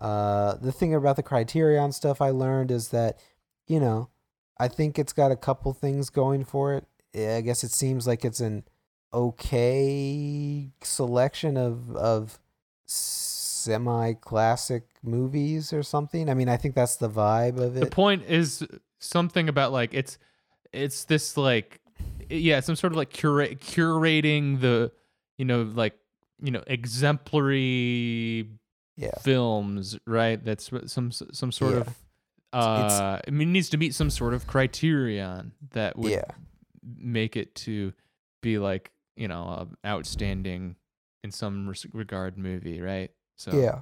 [0.00, 3.20] uh, the thing about the Criterion stuff I learned is that
[3.68, 4.08] you know
[4.58, 6.86] I think it's got a couple things going for it.
[7.16, 8.64] I guess it seems like it's an
[9.14, 12.40] okay selection of of
[12.84, 16.28] semi classic movies or something.
[16.28, 17.80] I mean, I think that's the vibe of it.
[17.80, 18.66] The point is
[18.98, 20.18] something about like it's
[20.72, 21.80] it's this like
[22.30, 24.92] yeah, some sort of like curate curating the
[25.38, 25.94] you know like
[26.40, 28.48] you know exemplary
[28.96, 29.10] yeah.
[29.22, 30.42] films, right?
[30.42, 31.80] That's some some sort Yeah.
[31.80, 31.88] of
[32.52, 36.24] uh I mean it needs to meet some sort of criterion that would Yeah.
[36.98, 37.92] make it to
[38.42, 40.76] be like, you know, a outstanding
[41.24, 43.10] in some regard movie, right?
[43.36, 43.80] So Yeah.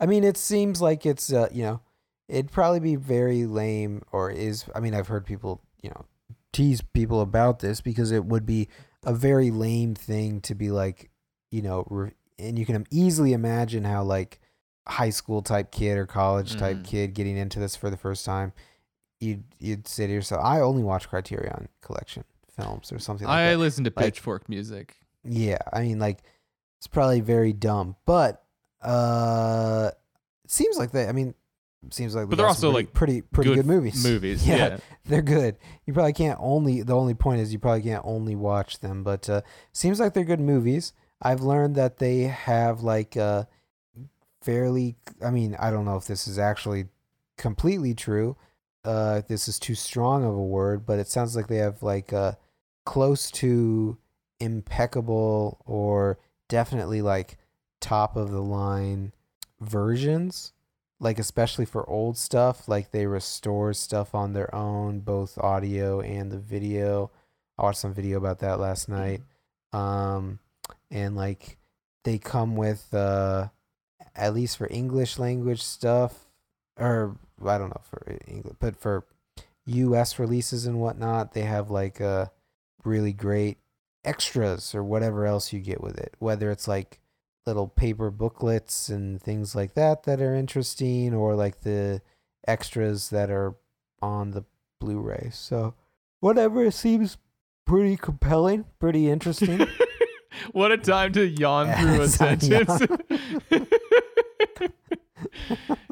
[0.00, 1.80] I mean, it seems like it's, uh, you know,
[2.28, 6.06] it'd probably be very lame or is, I mean, I've heard people, you know,
[6.52, 8.68] tease people about this because it would be
[9.04, 11.10] a very lame thing to be like,
[11.50, 14.40] you know, re- and you can easily imagine how like
[14.88, 16.84] high school type kid or college type Mhm.
[16.84, 18.52] kid getting into this for the first time,
[19.20, 22.24] you'd, you'd say to yourself, I only watch Criterion collection
[22.56, 23.58] films or something like I that.
[23.58, 24.96] listen to Like- Pitchfork music.
[25.22, 26.22] Yeah, I mean, like
[26.78, 28.42] it's probably very dumb, but
[28.82, 29.90] uh,
[30.44, 31.06] it seems like they.
[31.06, 31.34] I mean,
[31.88, 34.04] seems like But they're also, pretty, like, pretty pretty good, movies.
[34.04, 34.76] Movies, Yeah, yeah.
[35.06, 35.56] they're good.
[35.86, 36.82] You probably can't only.
[36.82, 39.40] The only point is you probably can't only watch them, but uh,
[39.72, 40.92] seems like they're good movies.
[41.22, 43.44] I've learned that they have like uh,
[44.42, 44.96] fairly.
[45.24, 46.86] I mean, I don't know if this is actually
[47.36, 48.36] completely true.
[48.84, 52.12] Uh, this is too strong of a word, but it sounds like they have like
[52.12, 52.32] uh,
[52.86, 53.98] close to
[54.38, 56.18] impeccable or
[56.48, 57.36] definitely like
[57.80, 59.12] top of the line
[59.60, 60.52] versions
[61.00, 66.30] like especially for old stuff like they restore stuff on their own both audio and
[66.30, 67.10] the video.
[67.58, 69.22] I watched some video about that last night.
[69.72, 70.38] Um
[70.90, 71.58] and like
[72.04, 73.48] they come with uh
[74.14, 76.26] at least for english language stuff
[76.76, 79.04] or i don't know for english but for
[79.68, 82.26] us releases and whatnot they have like uh
[82.84, 83.58] really great
[84.04, 86.14] extras or whatever else you get with it.
[86.18, 87.00] Whether it's like
[87.50, 92.00] little paper booklets and things like that that are interesting or like the
[92.46, 93.56] extras that are
[94.00, 94.44] on the
[94.78, 95.74] blu-ray so
[96.20, 97.16] whatever it seems
[97.66, 99.66] pretty compelling pretty interesting
[100.52, 102.80] what a time to yawn through a sentence.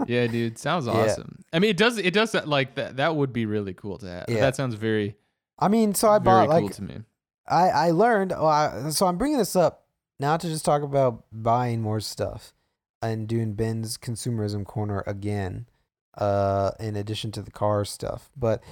[0.07, 0.93] yeah, dude, sounds Yeah.
[0.93, 1.45] awesome.
[1.53, 1.99] I mean, it does.
[1.99, 2.97] It does uh, like that.
[2.97, 4.25] That would be really cool to have.
[4.29, 4.41] Yeah.
[4.41, 5.17] That sounds very,
[5.59, 6.99] i mean so i bought cool like to me.
[7.49, 8.33] I I learned.
[8.33, 9.85] Oh, I, so I'm bringing this up
[10.19, 12.53] not to just talk about buying more stuff
[13.01, 15.67] and doing Ben's consumerism corner again,
[16.17, 18.63] uh, in addition to the car stuff, but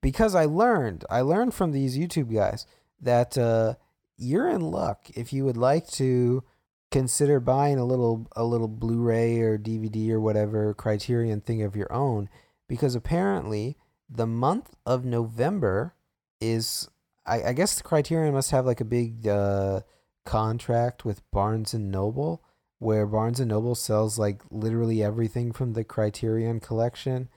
[0.00, 2.66] because I learned, I learned from these YouTube guys
[3.00, 3.74] that uh,
[4.16, 5.08] you're in luck.
[5.14, 6.44] If you would like to
[6.90, 11.92] consider buying a little a little Blu-ray or DVD or whatever Criterion thing of your
[11.92, 12.28] own,
[12.68, 13.76] because apparently
[14.08, 15.94] the month of November
[16.40, 16.88] is
[17.26, 19.80] I, I guess the Criterion must have like a big uh,
[20.26, 22.42] contract with Barnes and Noble,
[22.78, 27.30] where Barnes and Noble sells like literally everything from the Criterion collection,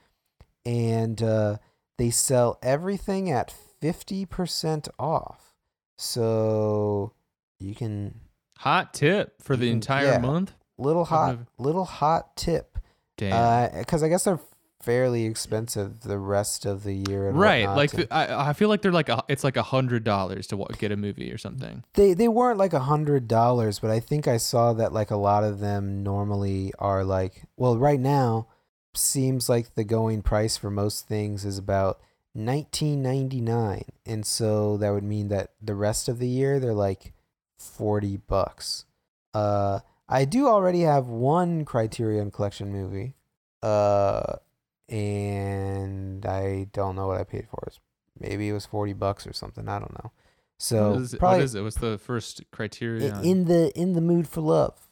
[0.66, 1.56] and uh,
[1.96, 5.54] they sell everything at fifty percent off.
[5.96, 7.12] So
[7.58, 8.20] you can
[8.58, 10.18] Hot tip for the can- entire yeah.
[10.18, 10.52] month.
[10.76, 12.78] little hot little hot tip,
[13.16, 13.78] Damn.
[13.78, 14.40] because I guess they're
[14.82, 17.30] fairly expensive the rest of the year.
[17.30, 17.66] Right.
[17.66, 20.66] Like the, I, I feel like they're like a, it's like a hundred dollars to
[20.78, 21.84] get a movie or something.
[21.94, 25.16] they they weren't like a hundred dollars, but I think I saw that like a
[25.16, 28.48] lot of them normally are like well right now
[28.94, 32.00] seems like the going price for most things is about
[32.34, 36.72] nineteen ninety nine, and so that would mean that the rest of the year they're
[36.74, 37.12] like
[37.58, 38.86] forty bucks.
[39.34, 43.14] Uh, I do already have one Criterion Collection movie,
[43.62, 44.36] uh,
[44.90, 47.78] and I don't know what I paid for it.
[48.18, 49.68] Maybe it was forty bucks or something.
[49.68, 50.12] I don't know.
[50.58, 51.62] So what is, it, probably what is it?
[51.62, 53.18] What's the first criteria?
[53.22, 54.86] in the in the mood for love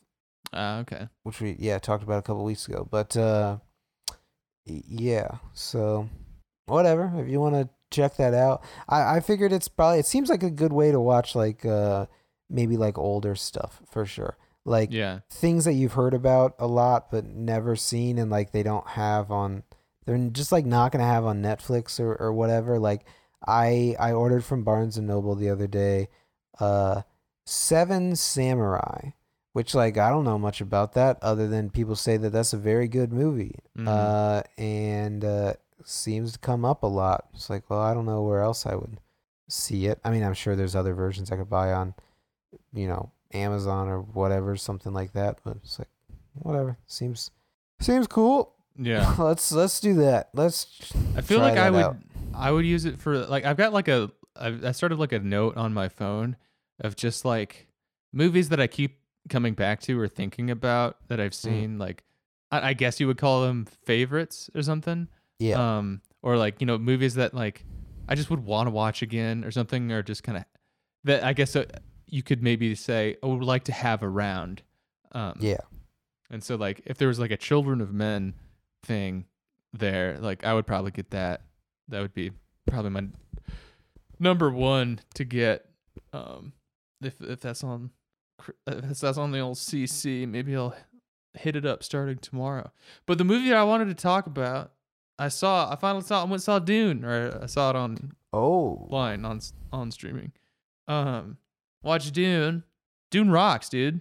[0.53, 1.09] Ah, okay.
[1.24, 3.59] which we yeah talked about a couple weeks ago but uh
[4.66, 6.09] yeah so
[6.66, 7.12] whatever.
[7.16, 10.42] If you want to check that out, I I figured it's probably it seems like
[10.42, 12.07] a good way to watch like uh
[12.51, 14.36] maybe like older stuff for sure.
[14.64, 15.20] Like Yeah.
[15.30, 19.30] things that you've heard about a lot but never seen and like they don't have
[19.30, 19.62] on
[20.09, 22.78] they're just like not gonna have on Netflix or, or whatever.
[22.78, 23.04] Like
[23.46, 26.09] I I ordered from Barnes and Noble the other day
[26.59, 27.02] uh
[27.44, 29.11] Seven Samurai,
[29.52, 32.59] which like I don't know much about that other than people say that that's a
[32.59, 33.56] very good movie.
[33.76, 33.86] Mhm.
[33.86, 35.52] Uh and uh
[35.84, 37.28] seems to come up a lot.
[37.34, 38.98] It's like, well, I don't know where else I would
[39.46, 40.00] see it.
[40.04, 41.94] I mean, I'm sure there's other versions I could buy on
[42.72, 45.38] you know, Amazon or whatever, something like that.
[45.44, 45.88] But it's like,
[46.32, 46.78] whatever.
[46.86, 47.30] Seems
[47.78, 48.54] seems cool.
[48.79, 49.14] Yeah.
[49.18, 50.31] let's let's do that.
[50.35, 50.93] Let's.
[51.16, 51.97] I feel like I would out.
[52.35, 55.57] I would use it for like I've got like a I started like a note
[55.57, 56.37] on my phone
[56.81, 57.66] of just like
[58.12, 61.22] movies that I keep coming back to or thinking about that Mm.
[61.24, 62.05] I've seen like
[62.51, 65.09] I, I guess you would call them favorites or something.
[65.39, 65.79] Yeah.
[65.79, 67.64] Um or like, you know, movies that like
[68.09, 70.45] I just would want to watch again or something or just kind of
[71.05, 71.64] that I guess uh,
[72.07, 74.62] you could maybe say I would like to have around.
[75.12, 75.59] Um yeah.
[76.31, 78.35] and so like if there was like a Children of Men
[78.83, 79.26] thing
[79.72, 81.43] there, like I would probably get that.
[81.89, 82.33] That would be
[82.66, 83.09] probably my
[84.18, 85.66] number one to get.
[86.12, 86.53] Um,
[87.03, 87.91] if if that's on,
[88.66, 90.74] if that's on the old CC, maybe I'll
[91.35, 92.70] hit it up starting tomorrow.
[93.07, 94.72] But the movie I wanted to talk about,
[95.18, 95.70] I saw.
[95.72, 96.22] I finally saw.
[96.22, 98.87] I went saw Dune, or I saw it on Oh.
[98.91, 99.41] line on
[99.72, 100.33] on streaming.
[100.87, 101.39] Um,
[101.83, 102.64] watch Dune.
[103.11, 104.01] Dune rocks, dude.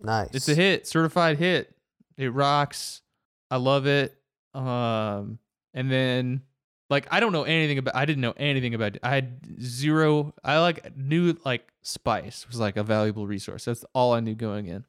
[0.00, 0.30] Nice.
[0.32, 1.74] It's a hit, certified hit.
[2.16, 3.02] It rocks.
[3.50, 4.16] I love it.
[4.54, 5.38] Um,
[5.74, 6.42] and then
[6.90, 7.94] like I don't know anything about.
[7.96, 8.96] I didn't know anything about.
[9.02, 10.34] I had zero.
[10.42, 13.66] I like knew like spice was like a valuable resource.
[13.66, 14.84] That's all I knew going in.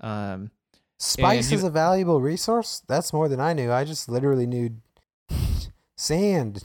[0.00, 0.50] Um,
[1.00, 2.82] Spice and is a valuable resource.
[2.86, 3.72] That's more than I knew.
[3.72, 4.76] I just literally knew
[5.96, 6.62] sand.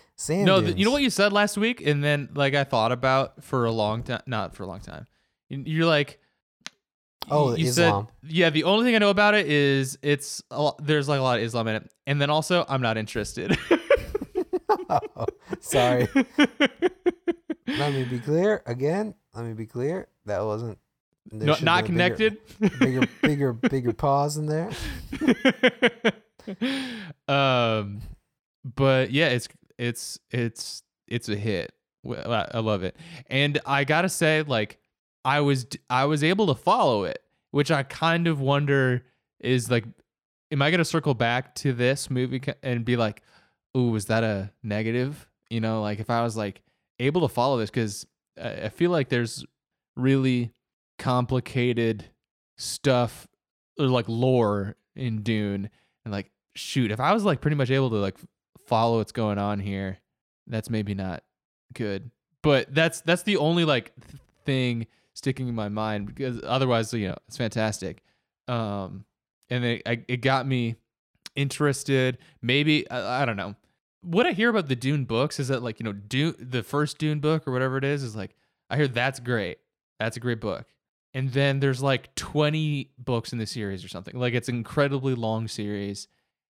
[0.16, 0.44] sand.
[0.44, 3.44] no, th- you know what you said last week, and then like I thought about
[3.44, 4.22] for a long time.
[4.26, 5.06] Not for a long time.
[5.48, 6.20] You're like.
[7.30, 8.08] Oh, you Islam.
[8.22, 11.18] Said, yeah, the only thing I know about it is it's a lot, there's like
[11.18, 13.58] a lot of Islam in it, and then also I'm not interested.
[14.88, 15.26] Oh,
[15.60, 16.08] sorry.
[17.68, 19.14] Let me be clear again.
[19.34, 20.08] Let me be clear.
[20.26, 20.78] That wasn't.
[21.32, 22.38] no, not a bigger- connected.
[22.78, 24.70] Bigger, bigger, bigger pause in there.
[27.28, 28.00] um,
[28.64, 29.48] but yeah, it's
[29.78, 31.72] it's it's it's a hit.
[32.08, 32.96] I I love it,
[33.28, 34.78] and I gotta say, like,
[35.26, 37.20] I was I was able to follow it,
[37.50, 39.04] which I kind of wonder
[39.40, 39.84] is like,
[40.52, 43.22] am I gonna circle back to this movie and be like,
[43.76, 45.28] ooh, was that a negative?
[45.50, 46.62] You know, like if I was like
[47.00, 48.06] able to follow this, because
[48.40, 49.44] I feel like there's
[49.96, 50.52] really
[51.00, 52.04] complicated
[52.56, 53.26] stuff
[53.80, 55.70] or like lore in Dune
[56.04, 58.16] and like shoot if I was like pretty much able to like
[58.66, 59.98] follow what's going on here
[60.46, 61.22] that's maybe not
[61.74, 62.10] good
[62.42, 64.86] but that's that's the only like th- thing
[65.16, 68.02] sticking in my mind because otherwise you know it's fantastic.
[68.46, 69.04] Um
[69.50, 70.76] and it I, it got me
[71.34, 72.18] interested.
[72.42, 73.54] Maybe I, I don't know.
[74.02, 76.98] What I hear about the Dune books is that like you know Dune the first
[76.98, 78.36] Dune book or whatever it is is like
[78.70, 79.58] I hear that's great.
[79.98, 80.66] That's a great book.
[81.14, 84.18] And then there's like 20 books in the series or something.
[84.18, 86.08] Like it's an incredibly long series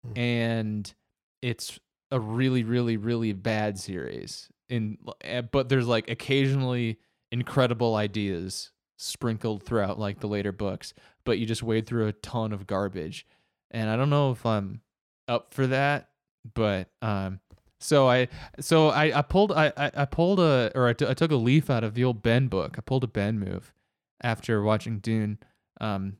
[0.06, 0.18] Mhm.
[0.18, 0.94] and
[1.40, 1.78] it's
[2.10, 6.98] a really really really bad series in eh, but there's like occasionally
[7.34, 12.52] incredible ideas sprinkled throughout like the later books but you just wade through a ton
[12.52, 13.26] of garbage.
[13.72, 14.82] And i don't know if i'm
[15.26, 16.10] up for that
[16.54, 17.40] but um
[17.80, 18.28] so i
[18.60, 21.70] so i i pulled i i, pulled a or I t- I took a leaf
[21.70, 22.76] out of the old ben book.
[22.78, 23.72] I pulled a ben move
[24.22, 25.38] after watching dune
[25.80, 26.18] um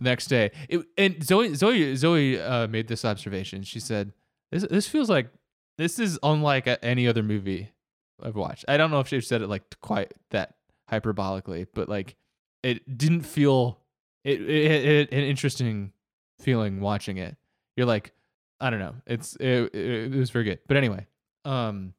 [0.00, 0.50] next day.
[0.70, 3.64] It, and zoe zoe zoe uh, made this observation.
[3.64, 4.14] She said
[4.50, 5.28] this this feels like
[5.76, 7.73] this is unlike any other movie
[8.22, 8.64] i've watched.
[8.68, 10.54] I don't know if she said it like quite that
[10.90, 12.16] hyperbolically but like
[12.62, 13.80] it didn't feel
[14.24, 15.92] it, it, it an interesting
[16.40, 17.36] feeling watching it.
[17.76, 18.12] You're like
[18.60, 18.94] i don't know.
[19.06, 20.60] It's it, it, it was very good.
[20.66, 21.06] But anyway
[21.44, 21.94] um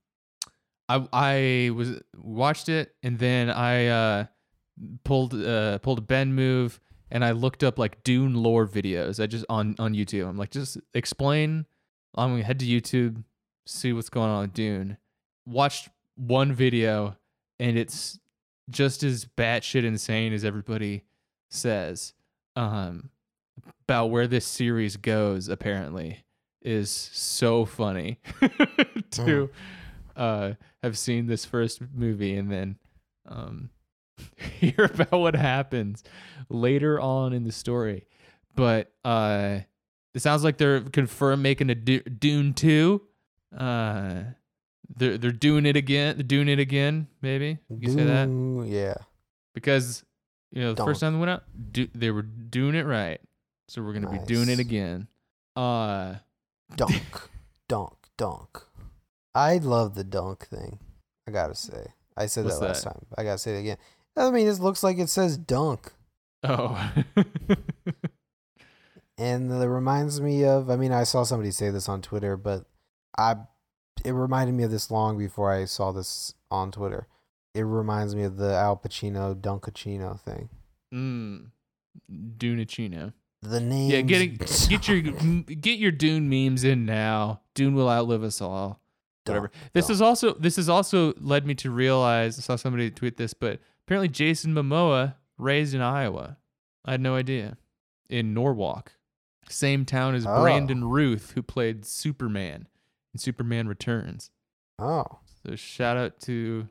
[0.90, 4.26] i i was watched it and then i uh
[5.04, 6.80] pulled uh pulled a ben move
[7.12, 9.22] and i looked up like dune lore videos.
[9.22, 10.28] I just on on youtube.
[10.28, 11.66] I'm like just explain
[12.16, 13.24] i'm gonna head to youtube
[13.66, 14.98] see what's going on with dune.
[15.46, 17.16] Watched one video
[17.60, 18.20] and it's
[18.70, 21.04] just as batshit insane as everybody
[21.50, 22.14] says
[22.56, 23.10] um
[23.88, 26.24] about where this series goes apparently
[26.62, 28.20] is so funny
[29.12, 29.50] to
[30.16, 30.52] uh
[30.82, 32.78] have seen this first movie and then
[33.28, 33.70] um
[34.38, 36.04] hear about what happens
[36.50, 38.08] later on in the story.
[38.56, 39.60] But uh
[40.14, 43.02] it sounds like they're confirmed making a Du- dune 2
[43.58, 44.24] Uh,
[44.96, 46.18] they're they're doing it again.
[46.18, 47.08] They're doing it again.
[47.22, 48.96] Maybe you say that Yeah.
[49.54, 50.04] because
[50.52, 53.20] you know the first time they went out, do, they were doing it right.
[53.68, 55.08] So we're gonna be doing it again.
[55.56, 56.16] Uh,
[56.76, 57.02] Dunk.
[57.68, 57.94] dunk.
[58.18, 58.62] Dunk.
[59.34, 60.80] I love the dunk thing.
[61.28, 61.88] I gotta say.
[62.18, 62.94] I said What's that last that?
[62.94, 63.06] time.
[63.18, 63.78] I gotta say it again.
[64.16, 65.92] I mean, it looks like it says dunk.
[66.44, 66.94] oh,
[69.18, 72.66] and it reminds me of i mean i saw somebody say this on twitter but
[73.18, 73.36] i
[74.06, 77.08] it reminded me of this long before i saw this on twitter
[77.54, 80.50] it reminds me of the al pacino dunkachino thing
[80.94, 81.48] mm,
[82.12, 83.14] Dunachino.
[83.42, 84.36] the name Yeah, get getting
[84.70, 85.02] get your
[85.44, 87.42] get your Dune memes in now.
[87.54, 88.82] Dune will outlive us all.
[89.26, 89.50] whatever.
[89.74, 93.34] This is also this has also led me to realize I saw somebody tweet this,
[93.34, 96.38] but apparently Jason Momoa raised in Iowa.
[96.84, 97.58] I had no idea.
[98.10, 98.92] In Norwalk,
[99.50, 100.42] same town as Oh.
[100.42, 102.68] Brandon Routh, who played Superman
[103.18, 104.32] Superman Returns.
[104.80, 105.06] oh
[105.46, 106.68] So shout out to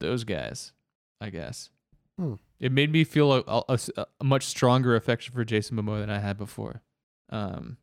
[0.00, 0.72] those guys,
[1.20, 1.70] I guess.
[2.18, 2.34] Hmm.
[2.60, 6.82] It made me feel a much stronger affection for Jason Momoa than I had before.
[7.30, 7.76] Um,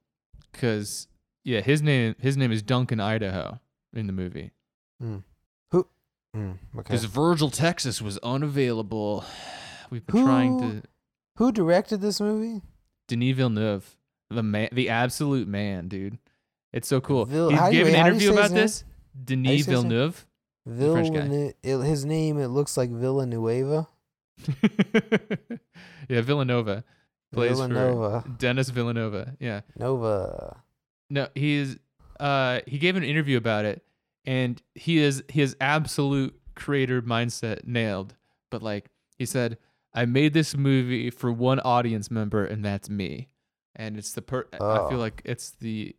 [0.52, 1.08] cause
[1.46, 3.60] yeah, his name his name is Duncan Idaho
[3.94, 4.52] in the movie.
[5.00, 5.24] who
[6.36, 9.24] mm, okay Because Virgil Texas was unavailable.
[9.90, 10.84] We've been trying to
[11.38, 12.62] who directed this movie
[13.08, 13.96] Denis Villeneuve,
[14.30, 16.18] the man, the absolute man, dude.
[16.76, 17.26] It's so cool.
[17.26, 18.84] Vil- he gave an wait, how do you interview about this.
[19.24, 19.66] Denis?
[19.66, 20.26] Villeneuve.
[20.68, 21.54] French guy.
[21.64, 23.88] His name it looks like villanueva
[26.10, 26.84] yeah, Villanova
[27.34, 29.36] plays villanova for Dennis Villanova.
[29.40, 29.62] Yeah.
[29.78, 30.58] nova
[31.10, 31.78] No, he is.
[32.20, 33.84] Uh, he gave an interview about it,
[34.26, 38.16] and he is his absolute creator mindset nailed.
[38.50, 39.58] But like he said,
[39.94, 43.30] I made this movie for one audience member, and that's me.
[43.76, 44.48] And it's the per.
[44.54, 44.90] I Oh.
[44.90, 45.96] feel like it's the,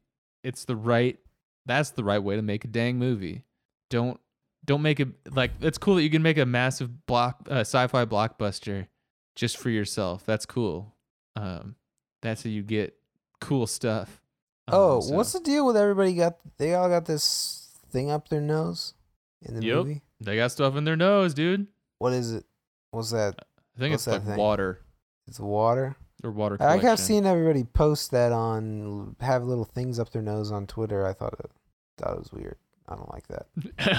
[0.47, 1.19] it's the right.
[1.67, 3.43] That's the right way to make a dang movie.
[3.91, 4.21] Don't
[4.65, 8.05] don't make it like it's cool that you can make a massive block uh, sci-fi
[8.05, 8.87] blockbuster
[9.35, 10.25] just for yourself.
[10.25, 10.95] That's cool.
[11.37, 11.77] Um,
[12.23, 12.97] that's how you get
[13.41, 14.21] cool stuff.
[14.69, 18.29] Um, Oh, so- what's the deal with everybody got they all got this thing up
[18.29, 18.95] their nose
[19.43, 19.77] in the Yep.
[19.77, 20.03] movie?
[20.21, 21.67] They got stuff in their nose, dude.
[21.99, 22.45] What is it?
[22.91, 23.35] What's that?
[23.77, 24.37] I think What's it's that like thing?
[24.39, 24.81] water
[25.29, 25.97] It's water.
[26.27, 26.57] Or water.
[26.57, 26.89] I Collection.
[26.89, 31.07] have seen everybody post that on have little things up their nose on Twitter.
[31.07, 31.51] I thought it
[31.99, 32.57] thought it was weird.
[32.89, 33.47] I don't like that.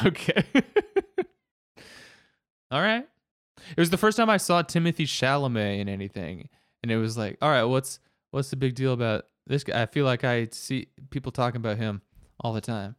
[0.06, 0.44] okay.
[2.72, 3.06] all right.
[3.72, 6.48] It was the first time I saw Timothy Chalamet in anything,
[6.84, 8.00] and it was like, all right, what's
[8.32, 9.82] what's the big deal about this guy?
[9.82, 12.02] I feel like I see people talking about him
[12.40, 12.96] all the time.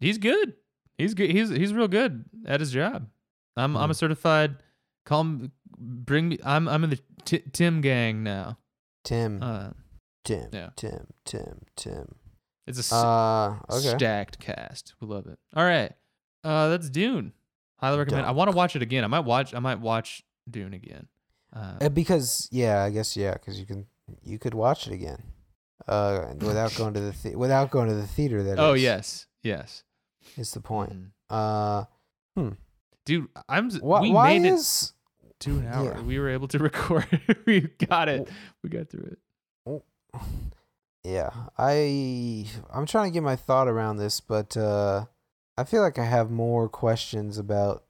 [0.00, 0.54] He's good.
[0.96, 1.30] He's good.
[1.30, 3.08] He's he's real good at his job.
[3.56, 3.92] I'm I'm a Hmm.
[3.92, 4.56] certified.
[5.04, 5.38] Call.
[5.76, 6.38] Bring me.
[6.44, 8.58] I'm I'm in the t- Tim gang now.
[9.04, 9.70] Tim, Uh,
[10.24, 10.70] Tim, yeah.
[10.76, 12.14] Tim, Tim, Tim.
[12.66, 13.96] it's a s- Uh, okay.
[13.96, 14.94] stacked cast.
[15.00, 15.38] We love it.
[15.54, 15.92] All right.
[16.44, 17.32] Uh that's Dune.
[17.78, 18.26] Highly recommend.
[18.26, 19.04] I want to watch it again.
[19.04, 21.08] I might watch I might watch Dune again.
[21.54, 23.86] Uh, Uh, because yeah, I guess yeah, because you can
[24.22, 25.22] you could watch it again,
[25.86, 28.42] uh, without going to the the- without going to the theater.
[28.42, 29.26] That oh is, yes.
[29.42, 29.84] Yes.
[30.36, 30.92] is the point.
[30.92, 31.10] Mhm.
[31.30, 31.84] Uh,
[33.04, 34.97] Dude, I'm why we why made is it
[35.40, 35.94] to an hour.
[35.96, 36.00] yeah.
[36.02, 37.06] We were able to record.
[37.46, 38.28] we got it.
[38.62, 39.16] We got through
[39.66, 39.82] it.
[41.04, 45.06] yeah I I'm trying to get my thought around this, but uh,
[45.56, 47.84] I feel like I have more questions about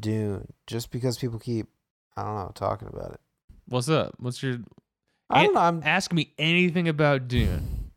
[0.00, 1.68] Dune just because people keep
[2.16, 3.20] I don't know talking about it.
[3.66, 4.14] What's up?
[4.18, 4.58] What's your
[5.30, 5.60] I don't know.
[5.60, 7.90] I'm, ask me anything about Dune?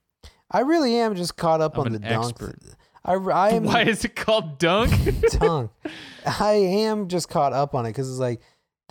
[0.52, 2.26] I really am just caught up I'm on the dunk.
[2.32, 2.60] expert.
[3.06, 4.92] I I am Why is it called Dunk?
[5.40, 5.72] dunk.
[6.40, 8.42] I am just caught up on it because it's like,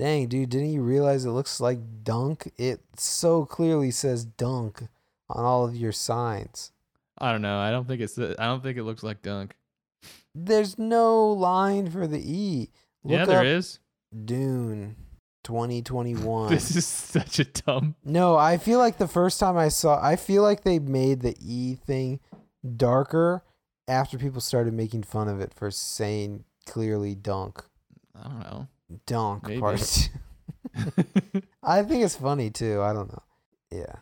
[0.01, 2.51] dang, dude, didn't you realize it looks like dunk?
[2.57, 4.89] It so clearly says dunk
[5.29, 6.73] on all of your signs.
[7.19, 7.59] I don't know.
[7.59, 9.55] I don't think it's I don't think it looks like Dunk.
[10.35, 12.71] There's no line for the E.
[13.05, 13.79] Look yeah, there is.
[14.25, 14.97] Dune
[15.45, 16.49] 2021.
[16.51, 20.17] This is such a dumb no, I feel like the first time I saw, I
[20.17, 22.21] feel like they made the E thing
[22.77, 23.45] darker
[23.87, 27.63] after people started making fun of it for saying clearly dunk.
[28.17, 28.69] I don't know.
[29.07, 29.61] Dunk Maybe.
[29.61, 30.11] part two.
[31.63, 32.81] I think it's funny too.
[32.83, 33.23] I don't know.
[33.71, 33.97] Yeah.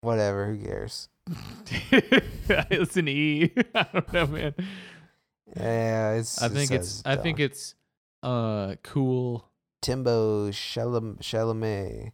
[0.00, 0.46] Whatever.
[0.52, 1.08] Who cares?
[1.90, 3.52] it's an E.
[3.74, 4.54] I don't know, man.
[5.56, 6.42] Yeah, it's.
[6.42, 6.88] I it think it's.
[6.88, 7.74] says I think it's.
[8.22, 9.48] Uh, cool.
[9.80, 12.12] Timbo Chalam- Chalamet,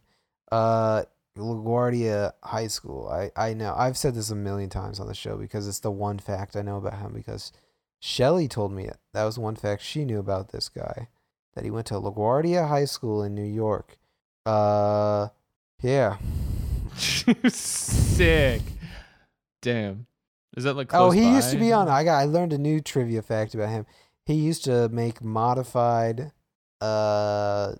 [0.51, 1.03] uh,
[1.37, 3.07] LaGuardia High School.
[3.07, 3.73] I I know.
[3.77, 6.61] I've said this a million times on the show because it's the one fact I
[6.61, 7.13] know about him.
[7.13, 7.51] Because
[7.99, 8.97] Shelly told me it.
[9.13, 11.07] That was one fact she knew about this guy.
[11.55, 13.97] That he went to LaGuardia High School in New York.
[14.45, 15.29] Uh,
[15.81, 16.17] yeah.
[16.97, 18.61] Sick.
[19.61, 20.07] Damn.
[20.55, 20.93] Is that like?
[20.93, 21.87] Oh, he used to be on.
[21.87, 22.17] I got.
[22.19, 23.85] I learned a new trivia fact about him.
[24.25, 26.31] He used to make modified
[26.81, 27.73] uh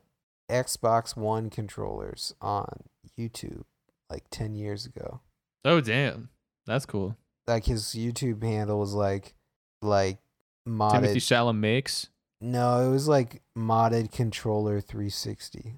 [0.50, 2.84] Xbox One controllers on
[3.18, 3.64] YouTube
[4.10, 5.22] like ten years ago.
[5.66, 6.30] Oh damn,
[6.66, 7.18] that's cool.
[7.48, 9.34] Like his YouTube handle was like
[9.82, 10.20] like
[10.66, 11.16] Timothy modded.
[11.16, 12.10] Chalamet makes.
[12.42, 15.76] No, it was like modded controller 360.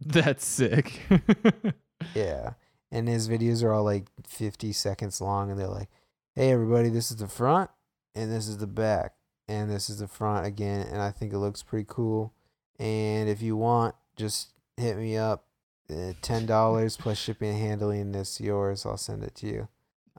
[0.00, 1.00] That's sick.
[2.14, 2.54] Yeah.
[2.90, 5.88] And his videos are all like 50 seconds long and they're like,
[6.34, 7.70] "Hey everybody, this is the front
[8.14, 9.14] and this is the back
[9.48, 12.34] and this is the front again and I think it looks pretty cool.
[12.78, 15.46] And if you want, just hit me up.
[15.90, 18.84] Uh, $10 plus shipping and handling and it's yours.
[18.86, 19.68] I'll send it to you."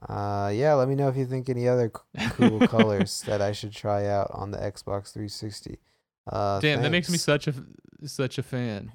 [0.02, 3.52] Uh yeah, let me know if you think any other c- cool colors that I
[3.54, 5.80] should try out on the Xbox 360.
[6.32, 7.54] Uh Damn, that makes me such a
[8.06, 8.92] such a fan.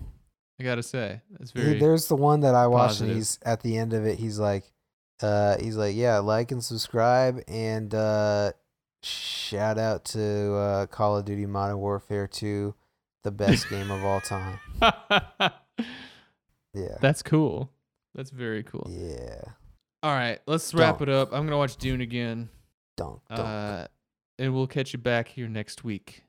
[0.59, 1.79] I gotta say, that's very.
[1.79, 3.09] There's the one that I watched, positive.
[3.09, 4.19] and he's at the end of it.
[4.19, 4.71] He's like,
[5.23, 8.53] uh, he's like, yeah, like and subscribe, and uh,
[9.03, 12.75] shout out to uh, Call of Duty Modern Warfare 2,
[13.23, 14.59] the best game of all time.
[16.75, 17.71] Yeah, that's cool.
[18.15, 18.87] That's very cool.
[18.91, 19.41] yeah.
[20.03, 21.03] All right, let's wrap Dunk.
[21.03, 21.29] it up.
[21.33, 22.49] I'm gonna watch Dune again,
[22.97, 23.41] Dunk, dunk.
[23.41, 23.87] uh,
[24.39, 26.25] and we'll catch you back here next week.